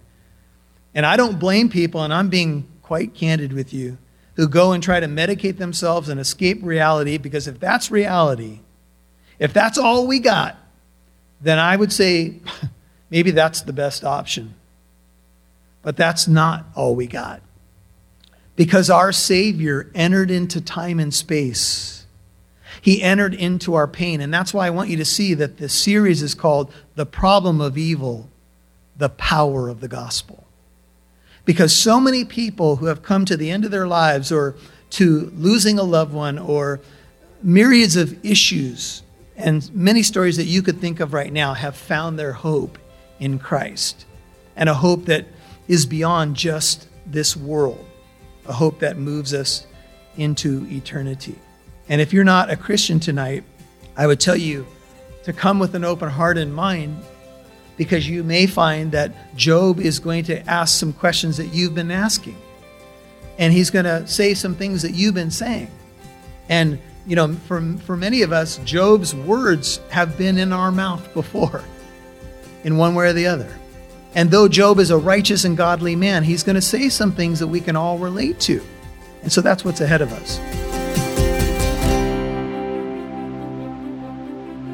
And 0.94 1.06
I 1.06 1.18
don't 1.18 1.40
blame 1.40 1.70
people, 1.70 2.02
and 2.02 2.14
I'm 2.14 2.30
being 2.30 2.68
quite 2.82 3.14
candid 3.14 3.52
with 3.54 3.74
you, 3.74 3.98
who 4.36 4.48
go 4.48 4.72
and 4.74 4.84
try 4.84 5.00
to 5.00 5.08
medicate 5.08 5.58
themselves 5.58 6.10
and 6.10 6.20
escape 6.20 6.60
reality, 6.62 7.18
because 7.18 7.48
if 7.48 7.60
that's 7.60 7.90
reality, 7.90 8.60
if 9.40 9.54
that's 9.54 9.78
all 9.78 10.08
we 10.08 10.20
got, 10.20 10.58
then 11.42 11.60
I 11.60 11.76
would 11.76 11.92
say 11.92 12.40
maybe 13.10 13.32
that's 13.32 13.62
the 13.62 13.74
best 13.74 14.04
option. 14.04 14.56
But 15.82 15.98
that's 15.98 16.28
not 16.28 16.66
all 16.76 16.96
we 16.96 17.08
got. 17.08 17.42
Because 18.56 18.90
our 18.90 19.12
Savior 19.12 19.92
entered 19.94 20.32
into 20.32 20.62
time 20.62 21.00
and 21.00 21.14
space. 21.14 22.06
He 22.82 23.02
entered 23.02 23.34
into 23.34 23.76
our 23.76 23.88
pain. 23.88 24.22
And 24.22 24.34
that's 24.34 24.54
why 24.54 24.68
I 24.68 24.72
want 24.72 24.90
you 24.90 24.98
to 24.98 25.06
see 25.06 25.34
that 25.36 25.58
this 25.58 25.74
series 25.74 26.22
is 26.22 26.34
called 26.34 26.74
The 26.96 27.06
Problem 27.06 27.62
of 27.62 27.78
Evil, 27.78 28.30
the 28.98 29.10
Power 29.10 29.70
of 29.70 29.82
the 29.82 29.88
Gospel. 29.88 30.45
Because 31.46 31.74
so 31.74 32.00
many 32.00 32.26
people 32.26 32.78
who 32.78 32.88
have 32.88 33.04
come 33.04 33.24
to 33.26 33.38
the 33.38 33.52
end 33.52 33.66
of 33.66 33.72
their 33.72 33.88
lives 33.88 34.32
or 34.32 34.56
to 34.92 35.32
losing 35.36 35.80
a 35.80 35.84
loved 35.84 36.14
one 36.14 36.38
or 36.40 36.82
myriads 37.42 37.96
of 37.96 38.26
issues 38.26 39.04
and 39.38 39.74
many 39.74 40.02
stories 40.02 40.38
that 40.38 40.46
you 40.46 40.62
could 40.62 40.80
think 40.80 41.00
of 41.00 41.14
right 41.14 41.32
now 41.32 41.54
have 41.54 41.76
found 41.76 42.18
their 42.18 42.34
hope 42.34 42.78
in 43.20 43.38
Christ 43.38 44.06
and 44.56 44.70
a 44.70 44.74
hope 44.74 45.06
that 45.06 45.26
is 45.68 45.86
beyond 45.86 46.36
just 46.36 46.88
this 47.06 47.36
world, 47.36 47.86
a 48.46 48.54
hope 48.54 48.80
that 48.80 48.98
moves 48.98 49.34
us 49.34 49.68
into 50.18 50.66
eternity. 50.70 51.36
And 51.90 52.02
if 52.02 52.14
you're 52.14 52.24
not 52.24 52.50
a 52.50 52.56
Christian 52.56 53.00
tonight, 53.00 53.44
I 53.98 54.08
would 54.08 54.20
tell 54.20 54.38
you 54.38 54.66
to 55.24 55.34
come 55.34 55.60
with 55.60 55.76
an 55.76 55.84
open 55.84 56.10
heart 56.10 56.38
and 56.38 56.54
mind 56.54 57.04
because 57.78 58.08
you 58.08 58.24
may 58.24 58.48
find 58.48 58.92
that 58.92 59.36
Job 59.36 59.80
is 59.80 60.00
going 60.00 60.24
to 60.26 60.48
ask 60.50 60.80
some 60.80 60.94
questions 60.94 61.38
that 61.38 61.48
you've 61.48 61.76
been 61.76 61.92
asking. 61.92 62.38
And 63.38 63.52
he's 63.52 63.70
going 63.70 63.86
to 63.86 64.08
say 64.08 64.34
some 64.34 64.56
things 64.56 64.82
that 64.82 64.94
you've 64.94 65.14
been 65.14 65.32
saying. 65.32 65.70
And, 66.48 66.80
you 67.06 67.16
know, 67.16 67.34
for, 67.34 67.62
for 67.86 67.98
many 67.98 68.22
of 68.22 68.32
us, 68.32 68.58
Job's 68.60 69.14
words 69.14 69.82
have 69.90 70.18
been 70.18 70.38
in 70.38 70.54
our 70.54 70.72
mouth 70.72 71.14
before, 71.14 71.64
in 72.64 72.78
one 72.78 72.96
way 72.96 73.08
or 73.08 73.14
the 73.14 73.28
other. 73.28 73.54
And 74.14 74.32
though 74.32 74.48
Job 74.48 74.80
is 74.80 74.92
a 74.92 74.98
righteous 74.98 75.44
and 75.44 75.58
godly 75.58 75.96
man, 75.96 76.24
he's 76.24 76.44
going 76.44 76.56
to 76.56 76.62
say 76.62 76.88
some 76.88 77.12
things 77.12 77.40
that 77.40 77.48
we 77.48 77.60
can 77.60 77.76
all 77.76 77.98
relate 77.98 78.40
to. 78.42 78.64
And 79.24 79.32
so 79.32 79.42
that's 79.42 79.66
what's 79.66 79.82
ahead 79.82 80.02
of 80.02 80.14
us. 80.14 80.40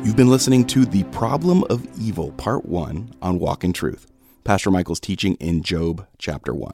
You've 0.04 0.16
been 0.16 0.32
listening 0.32 0.66
to 0.66 0.84
The 0.84 1.04
Problem 1.06 1.64
of 1.70 1.86
Evil, 2.02 2.32
Part 2.32 2.66
1 2.66 3.14
on 3.22 3.38
Walk 3.38 3.64
in 3.64 3.72
Truth, 3.72 4.08
Pastor 4.44 4.72
Michael's 4.72 5.00
teaching 5.00 5.36
in 5.36 5.62
Job 5.62 6.08
chapter 6.18 6.56
1. 6.56 6.74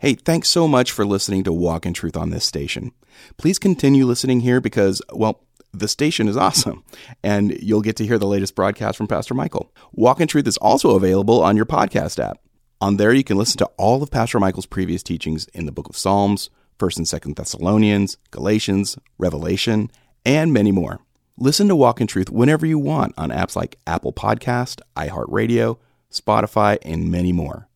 Hey, 0.00 0.14
thanks 0.14 0.48
so 0.48 0.66
much 0.66 0.90
for 0.90 1.06
listening 1.06 1.44
to 1.44 1.52
Walk 1.52 1.86
in 1.86 1.94
Truth 1.94 2.16
on 2.16 2.30
this 2.30 2.44
station. 2.44 2.90
Please 3.36 3.60
continue 3.60 4.04
listening 4.04 4.40
here 4.40 4.60
because, 4.60 5.00
well, 5.12 5.44
the 5.72 5.86
station 5.86 6.26
is 6.26 6.36
awesome, 6.36 6.82
and 7.22 7.56
you'll 7.62 7.82
get 7.82 7.94
to 7.96 8.06
hear 8.06 8.18
the 8.18 8.26
latest 8.26 8.56
broadcast 8.56 8.98
from 8.98 9.06
Pastor 9.06 9.32
Michael. 9.32 9.72
Walk 9.92 10.20
in 10.20 10.26
Truth 10.26 10.48
is 10.48 10.56
also 10.56 10.96
available 10.96 11.44
on 11.44 11.56
your 11.56 11.66
podcast 11.66 12.18
app. 12.18 12.40
On 12.80 12.96
there, 12.96 13.12
you 13.12 13.22
can 13.22 13.38
listen 13.38 13.58
to 13.58 13.70
all 13.76 14.02
of 14.02 14.10
Pastor 14.10 14.40
Michael's 14.40 14.66
previous 14.66 15.04
teachings 15.04 15.46
in 15.54 15.66
the 15.66 15.72
book 15.72 15.88
of 15.88 15.96
Psalms, 15.96 16.50
1st 16.80 16.96
and 16.96 17.06
2nd 17.06 17.36
Thessalonians, 17.36 18.16
Galatians, 18.32 18.98
Revelation, 19.18 19.88
and 20.26 20.52
many 20.52 20.72
more. 20.72 20.98
Listen 21.42 21.68
to 21.68 21.74
Walk 21.74 22.02
in 22.02 22.06
Truth 22.06 22.28
whenever 22.28 22.66
you 22.66 22.78
want 22.78 23.14
on 23.16 23.30
apps 23.30 23.56
like 23.56 23.78
Apple 23.86 24.12
Podcast, 24.12 24.82
iHeartRadio, 24.94 25.78
Spotify, 26.12 26.76
and 26.82 27.10
many 27.10 27.32
more. 27.32 27.66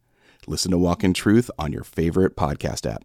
Listen 0.46 0.70
to 0.72 0.76
Walk 0.76 1.02
in 1.02 1.14
Truth 1.14 1.50
on 1.58 1.72
your 1.72 1.82
favorite 1.82 2.36
podcast 2.36 2.84
app. 2.84 3.04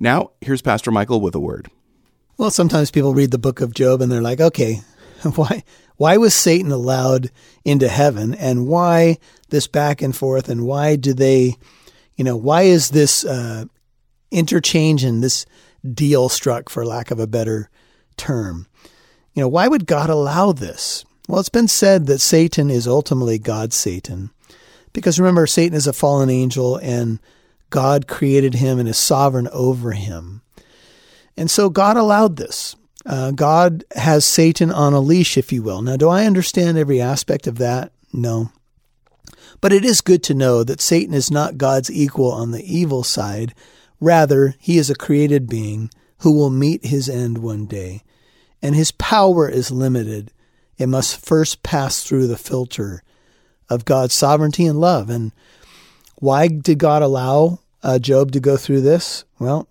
Now, 0.00 0.32
here's 0.40 0.62
Pastor 0.62 0.90
Michael 0.90 1.20
with 1.20 1.36
a 1.36 1.40
word. 1.40 1.70
Well, 2.36 2.50
sometimes 2.50 2.90
people 2.90 3.14
read 3.14 3.30
the 3.30 3.38
book 3.38 3.60
of 3.60 3.72
Job 3.72 4.00
and 4.00 4.10
they're 4.10 4.20
like, 4.20 4.40
okay, 4.40 4.80
why 5.36 5.62
why 5.96 6.16
was 6.16 6.34
Satan 6.34 6.72
allowed 6.72 7.30
into 7.64 7.86
heaven 7.86 8.34
and 8.34 8.66
why 8.66 9.18
this 9.50 9.68
back 9.68 10.02
and 10.02 10.14
forth 10.14 10.48
and 10.48 10.66
why 10.66 10.96
do 10.96 11.14
they, 11.14 11.54
you 12.16 12.24
know, 12.24 12.36
why 12.36 12.62
is 12.62 12.90
this 12.90 13.24
uh, 13.24 13.66
interchange 14.32 15.04
and 15.04 15.22
this 15.22 15.46
deal 15.88 16.28
struck 16.28 16.68
for 16.68 16.84
lack 16.84 17.12
of 17.12 17.20
a 17.20 17.28
better 17.28 17.70
term? 18.16 18.66
You 19.34 19.42
know, 19.42 19.48
why 19.48 19.68
would 19.68 19.86
God 19.86 20.10
allow 20.10 20.52
this? 20.52 21.04
Well, 21.28 21.40
it's 21.40 21.48
been 21.48 21.68
said 21.68 22.06
that 22.06 22.20
Satan 22.20 22.70
is 22.70 22.86
ultimately 22.86 23.38
God's 23.38 23.76
Satan. 23.76 24.30
Because 24.92 25.18
remember, 25.18 25.46
Satan 25.46 25.76
is 25.76 25.86
a 25.86 25.92
fallen 25.92 26.30
angel 26.30 26.76
and 26.76 27.18
God 27.70 28.06
created 28.06 28.54
him 28.54 28.78
and 28.78 28.88
is 28.88 28.96
sovereign 28.96 29.48
over 29.52 29.92
him. 29.92 30.42
And 31.36 31.50
so 31.50 31.68
God 31.68 31.96
allowed 31.96 32.36
this. 32.36 32.76
Uh, 33.04 33.32
God 33.32 33.84
has 33.96 34.24
Satan 34.24 34.70
on 34.70 34.92
a 34.92 35.00
leash, 35.00 35.36
if 35.36 35.52
you 35.52 35.62
will. 35.62 35.82
Now, 35.82 35.96
do 35.96 36.08
I 36.08 36.26
understand 36.26 36.78
every 36.78 37.00
aspect 37.00 37.46
of 37.46 37.58
that? 37.58 37.92
No. 38.12 38.52
But 39.60 39.72
it 39.72 39.84
is 39.84 40.00
good 40.00 40.22
to 40.24 40.34
know 40.34 40.62
that 40.62 40.80
Satan 40.80 41.14
is 41.14 41.30
not 41.30 41.58
God's 41.58 41.90
equal 41.90 42.30
on 42.30 42.52
the 42.52 42.62
evil 42.64 43.02
side. 43.02 43.54
Rather, 44.00 44.54
he 44.60 44.78
is 44.78 44.90
a 44.90 44.94
created 44.94 45.48
being 45.48 45.90
who 46.18 46.32
will 46.32 46.50
meet 46.50 46.86
his 46.86 47.08
end 47.08 47.38
one 47.38 47.66
day. 47.66 48.02
And 48.64 48.74
his 48.74 48.92
power 48.92 49.46
is 49.46 49.70
limited. 49.70 50.32
It 50.78 50.86
must 50.86 51.22
first 51.22 51.62
pass 51.62 52.02
through 52.02 52.28
the 52.28 52.38
filter 52.38 53.02
of 53.68 53.84
God's 53.84 54.14
sovereignty 54.14 54.64
and 54.64 54.80
love. 54.80 55.10
And 55.10 55.32
why 56.16 56.48
did 56.48 56.78
God 56.78 57.02
allow 57.02 57.58
uh, 57.82 57.98
Job 57.98 58.32
to 58.32 58.40
go 58.40 58.56
through 58.56 58.80
this? 58.80 59.26
Well, 59.38 59.68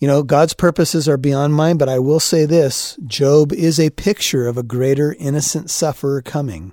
you 0.00 0.08
know, 0.08 0.24
God's 0.24 0.54
purposes 0.54 1.08
are 1.08 1.16
beyond 1.16 1.54
mine, 1.54 1.76
but 1.76 1.88
I 1.88 2.00
will 2.00 2.18
say 2.18 2.46
this 2.46 2.98
Job 3.06 3.52
is 3.52 3.78
a 3.78 3.90
picture 3.90 4.48
of 4.48 4.58
a 4.58 4.64
greater 4.64 5.14
innocent 5.20 5.70
sufferer 5.70 6.20
coming. 6.20 6.72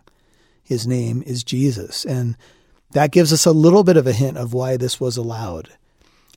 His 0.63 0.87
name 0.87 1.21
is 1.27 1.43
Jesus. 1.43 2.03
And 2.03 2.35
that 2.93 3.11
gives 3.11 3.31
us 3.31 3.45
a 3.45 3.51
little 3.51 3.83
bit 3.83 3.95
of 3.95 4.07
a 4.07 4.11
hint 4.11 4.37
of 4.37 4.55
why 4.55 4.75
this 4.75 4.99
was 4.99 5.17
allowed. 5.17 5.69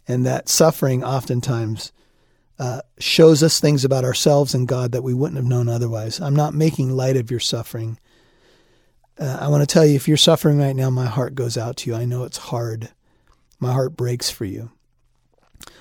And 0.07 0.27
that 0.27 0.51
suffering 0.51 1.03
oftentimes 1.03 1.91
uh, 2.59 2.81
shows 2.99 3.43
us 3.43 3.59
things 3.59 3.85
about 3.85 4.05
ourselves 4.05 4.55
and 4.55 4.69
God 4.69 4.93
that 4.93 5.03
we 5.03 5.15
wouldn't 5.15 5.37
have 5.37 5.45
known 5.45 5.69
otherwise. 5.69 6.21
I'm 6.21 6.37
not 6.37 6.55
making 6.55 6.91
light 6.91 7.17
of 7.17 7.31
your 7.31 7.41
suffering. 7.41 7.99
Uh, 9.19 9.39
I 9.41 9.49
want 9.49 9.63
to 9.63 9.73
tell 9.73 9.85
you, 9.85 9.97
if 9.97 10.07
you're 10.07 10.17
suffering 10.17 10.59
right 10.59 10.77
now, 10.77 10.91
my 10.91 11.07
heart 11.07 11.35
goes 11.35 11.57
out 11.57 11.79
to 11.79 11.91
you. 11.91 11.97
I 11.97 12.05
know 12.05 12.25
it's 12.25 12.37
hard. 12.37 12.91
My 13.59 13.73
heart 13.73 13.97
breaks 13.97 14.31
for 14.31 14.45
you. 14.45 14.71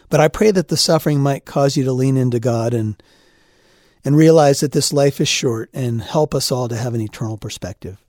But 0.09 0.19
I 0.19 0.27
pray 0.27 0.51
that 0.51 0.67
the 0.67 0.77
suffering 0.77 1.19
might 1.19 1.45
cause 1.45 1.75
you 1.75 1.83
to 1.85 1.91
lean 1.91 2.17
into 2.17 2.39
God 2.39 2.73
and 2.73 3.01
and 4.05 4.17
realize 4.17 4.59
that 4.59 4.73
this 4.73 4.91
life 4.91 5.21
is 5.21 5.29
short 5.29 5.69
and 5.73 6.01
help 6.01 6.35
us 6.35 6.51
all 6.51 6.67
to 6.67 6.75
have 6.75 6.93
an 6.93 6.99
eternal 6.99 7.37
perspective. 7.37 8.03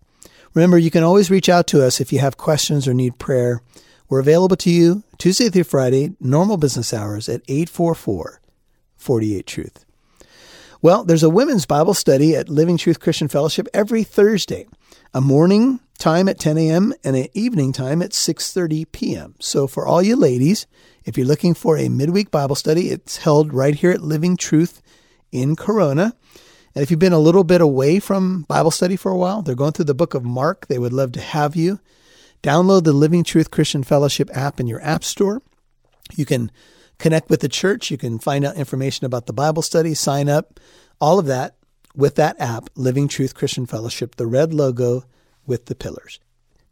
Remember, 0.53 0.77
you 0.77 0.90
can 0.90 1.05
always 1.05 1.31
reach 1.31 1.48
out 1.48 1.68
to 1.68 1.85
us 1.85 2.00
if 2.00 2.12
you 2.12 2.18
have 2.18 2.37
questions 2.37 2.88
or 2.88 2.94
need 2.94 3.18
prayer. 3.18 3.62
We're 4.09 4.18
available 4.18 4.57
to 4.57 4.70
you 4.70 5.05
Tuesday 5.18 5.50
through 5.50 5.64
Friday, 5.64 6.16
normal 6.18 6.57
business 6.57 6.92
hours 6.92 7.29
at 7.29 7.42
844 7.46 8.40
48 9.05 9.47
Truth. 9.47 9.85
Well, 10.81 11.05
there's 11.05 11.23
a 11.23 11.31
women's 11.31 11.67
Bible 11.67 11.93
study 11.95 12.35
at 12.35 12.49
Living 12.49 12.79
Truth 12.79 13.01
Christian 13.01 13.29
Fellowship 13.29 13.69
every 13.75 14.03
Thursday, 14.03 14.67
a 15.12 15.21
morning 15.21 15.81
time 15.99 16.27
at 16.27 16.38
10 16.38 16.57
a.m. 16.57 16.95
and 17.05 17.14
an 17.14 17.29
evening 17.35 17.73
time 17.73 18.01
at 18.01 18.12
6:30 18.12 18.90
p.m. 18.93 19.35
So 19.40 19.67
for 19.67 19.87
all 19.87 20.03
you 20.03 20.17
ladies, 20.17 20.67
if 21.05 21.19
you're 21.19 21.27
looking 21.27 21.53
for 21.53 21.77
a 21.77 21.90
midweek 21.90 22.31
Bible 22.31 22.57
study, 22.57 22.88
it's 22.88 23.19
held 23.19 23.53
right 23.53 23.75
here 23.75 23.90
at 23.90 24.01
Living 24.01 24.38
Truth 24.38 24.81
in 25.31 25.55
Corona. 25.55 26.14
And 26.75 26.83
if 26.83 26.90
you've 26.90 26.99
been 26.99 27.12
a 27.12 27.19
little 27.19 27.45
bit 27.45 27.61
away 27.61 28.01
from 28.01 28.43
Bible 28.49 28.71
study 28.71 28.97
for 28.97 29.12
a 29.12 29.19
while, 29.19 29.43
they're 29.43 29.55
going 29.55 29.73
through 29.73 29.85
the 29.85 29.95
book 29.95 30.14
of 30.14 30.25
Mark. 30.25 30.67
They 30.67 30.79
would 30.79 30.95
love 30.95 31.12
to 31.12 31.21
have 31.21 31.55
you. 31.55 31.79
Download 32.43 32.85
the 32.85 32.93
Living 32.93 33.23
Truth 33.23 33.51
Christian 33.51 33.85
Fellowship 33.85 34.31
app 34.35 34.61
in 34.61 34.67
your 34.67 34.83
app 34.83 35.05
store. 35.05 35.43
You 36.14 36.25
can 36.25 36.51
connect 36.98 37.30
with 37.30 37.40
the 37.40 37.48
church. 37.48 37.90
You 37.90 37.98
can 37.98 38.18
find 38.18 38.44
out 38.44 38.57
information 38.57 39.07
about 39.07 39.26
the 39.26 39.33
Bible 39.33 39.62
study, 39.62 39.94
sign 39.94 40.28
up, 40.28 40.61
all 41.00 41.18
of 41.18 41.26
that 41.26 41.57
with 41.94 42.16
that 42.16 42.40
app, 42.40 42.68
Living 42.74 43.09
Truth 43.09 43.35
Christian 43.35 43.66
Fellowship, 43.66 44.16
the 44.16 44.26
red 44.26 44.52
logo 44.52 45.04
with 45.46 45.66
the 45.66 45.74
pillars. 45.74 46.20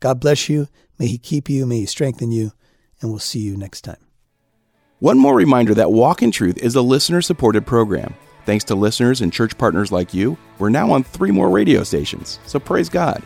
God 0.01 0.21
bless 0.21 0.49
you. 0.49 0.69
May 0.99 1.07
He 1.07 1.19
keep 1.19 1.49
you. 1.49 1.67
May 1.67 1.81
He 1.81 1.87
strengthen 1.87 2.33
you. 2.33 2.53
And 3.01 3.11
we'll 3.11 3.21
see 3.21 3.41
you 3.41 3.57
next 3.57 3.83
time. 3.83 4.05
One 4.99 5.19
more 5.19 5.35
reminder 5.35 5.75
that 5.75 5.93
Walk 5.93 6.23
in 6.23 6.31
Truth 6.31 6.59
is 6.59 6.77
a 6.77 6.83
listener 6.83 7.23
supported 7.23 7.67
program. 7.67 8.15
Thanks 8.47 8.65
to 8.65 8.75
listeners 8.75 9.21
and 9.21 9.33
church 9.33 9.57
partners 9.59 9.93
like 9.93 10.15
you, 10.15 10.37
we're 10.59 10.71
now 10.71 10.91
on 10.91 11.05
three 11.05 11.31
more 11.31 11.49
radio 11.49 11.85
stations, 11.85 12.41
so 12.47 12.59
praise 12.59 12.89
God. 12.89 13.23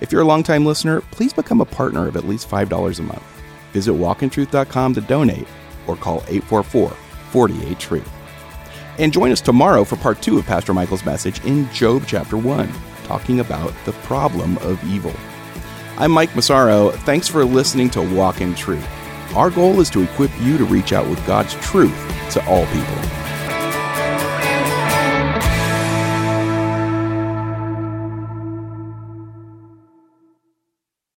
If 0.00 0.10
you're 0.10 0.22
a 0.22 0.26
longtime 0.26 0.64
listener, 0.64 1.00
please 1.12 1.32
become 1.32 1.60
a 1.60 1.66
partner 1.66 2.08
of 2.08 2.16
at 2.16 2.26
least 2.26 2.48
$5 2.48 2.98
a 2.98 3.02
month. 3.02 3.42
Visit 3.72 3.92
walkintruth.com 3.92 4.94
to 4.94 5.00
donate 5.02 5.46
or 5.86 5.96
call 5.96 6.22
844 6.28 6.90
48 6.90 7.78
Truth. 7.78 8.10
And 8.98 9.12
join 9.12 9.32
us 9.32 9.40
tomorrow 9.40 9.84
for 9.84 9.96
part 9.96 10.22
two 10.22 10.38
of 10.38 10.46
Pastor 10.46 10.72
Michael's 10.72 11.04
message 11.04 11.44
in 11.44 11.70
Job 11.72 12.04
chapter 12.06 12.36
1, 12.36 12.72
talking 13.04 13.40
about 13.40 13.72
the 13.84 13.92
problem 13.92 14.56
of 14.58 14.82
evil. 14.84 15.14
I'm 15.96 16.12
Mike 16.12 16.34
Massaro. 16.34 16.90
Thanks 16.90 17.28
for 17.28 17.44
listening 17.44 17.90
to 17.90 18.02
Walk 18.02 18.40
in 18.40 18.54
Truth. 18.54 18.86
Our 19.34 19.50
goal 19.50 19.80
is 19.80 19.90
to 19.90 20.02
equip 20.02 20.30
you 20.40 20.58
to 20.58 20.64
reach 20.64 20.92
out 20.92 21.08
with 21.08 21.24
God's 21.26 21.54
truth 21.54 21.96
to 22.32 22.44
all 22.46 22.66
people. 22.66 23.23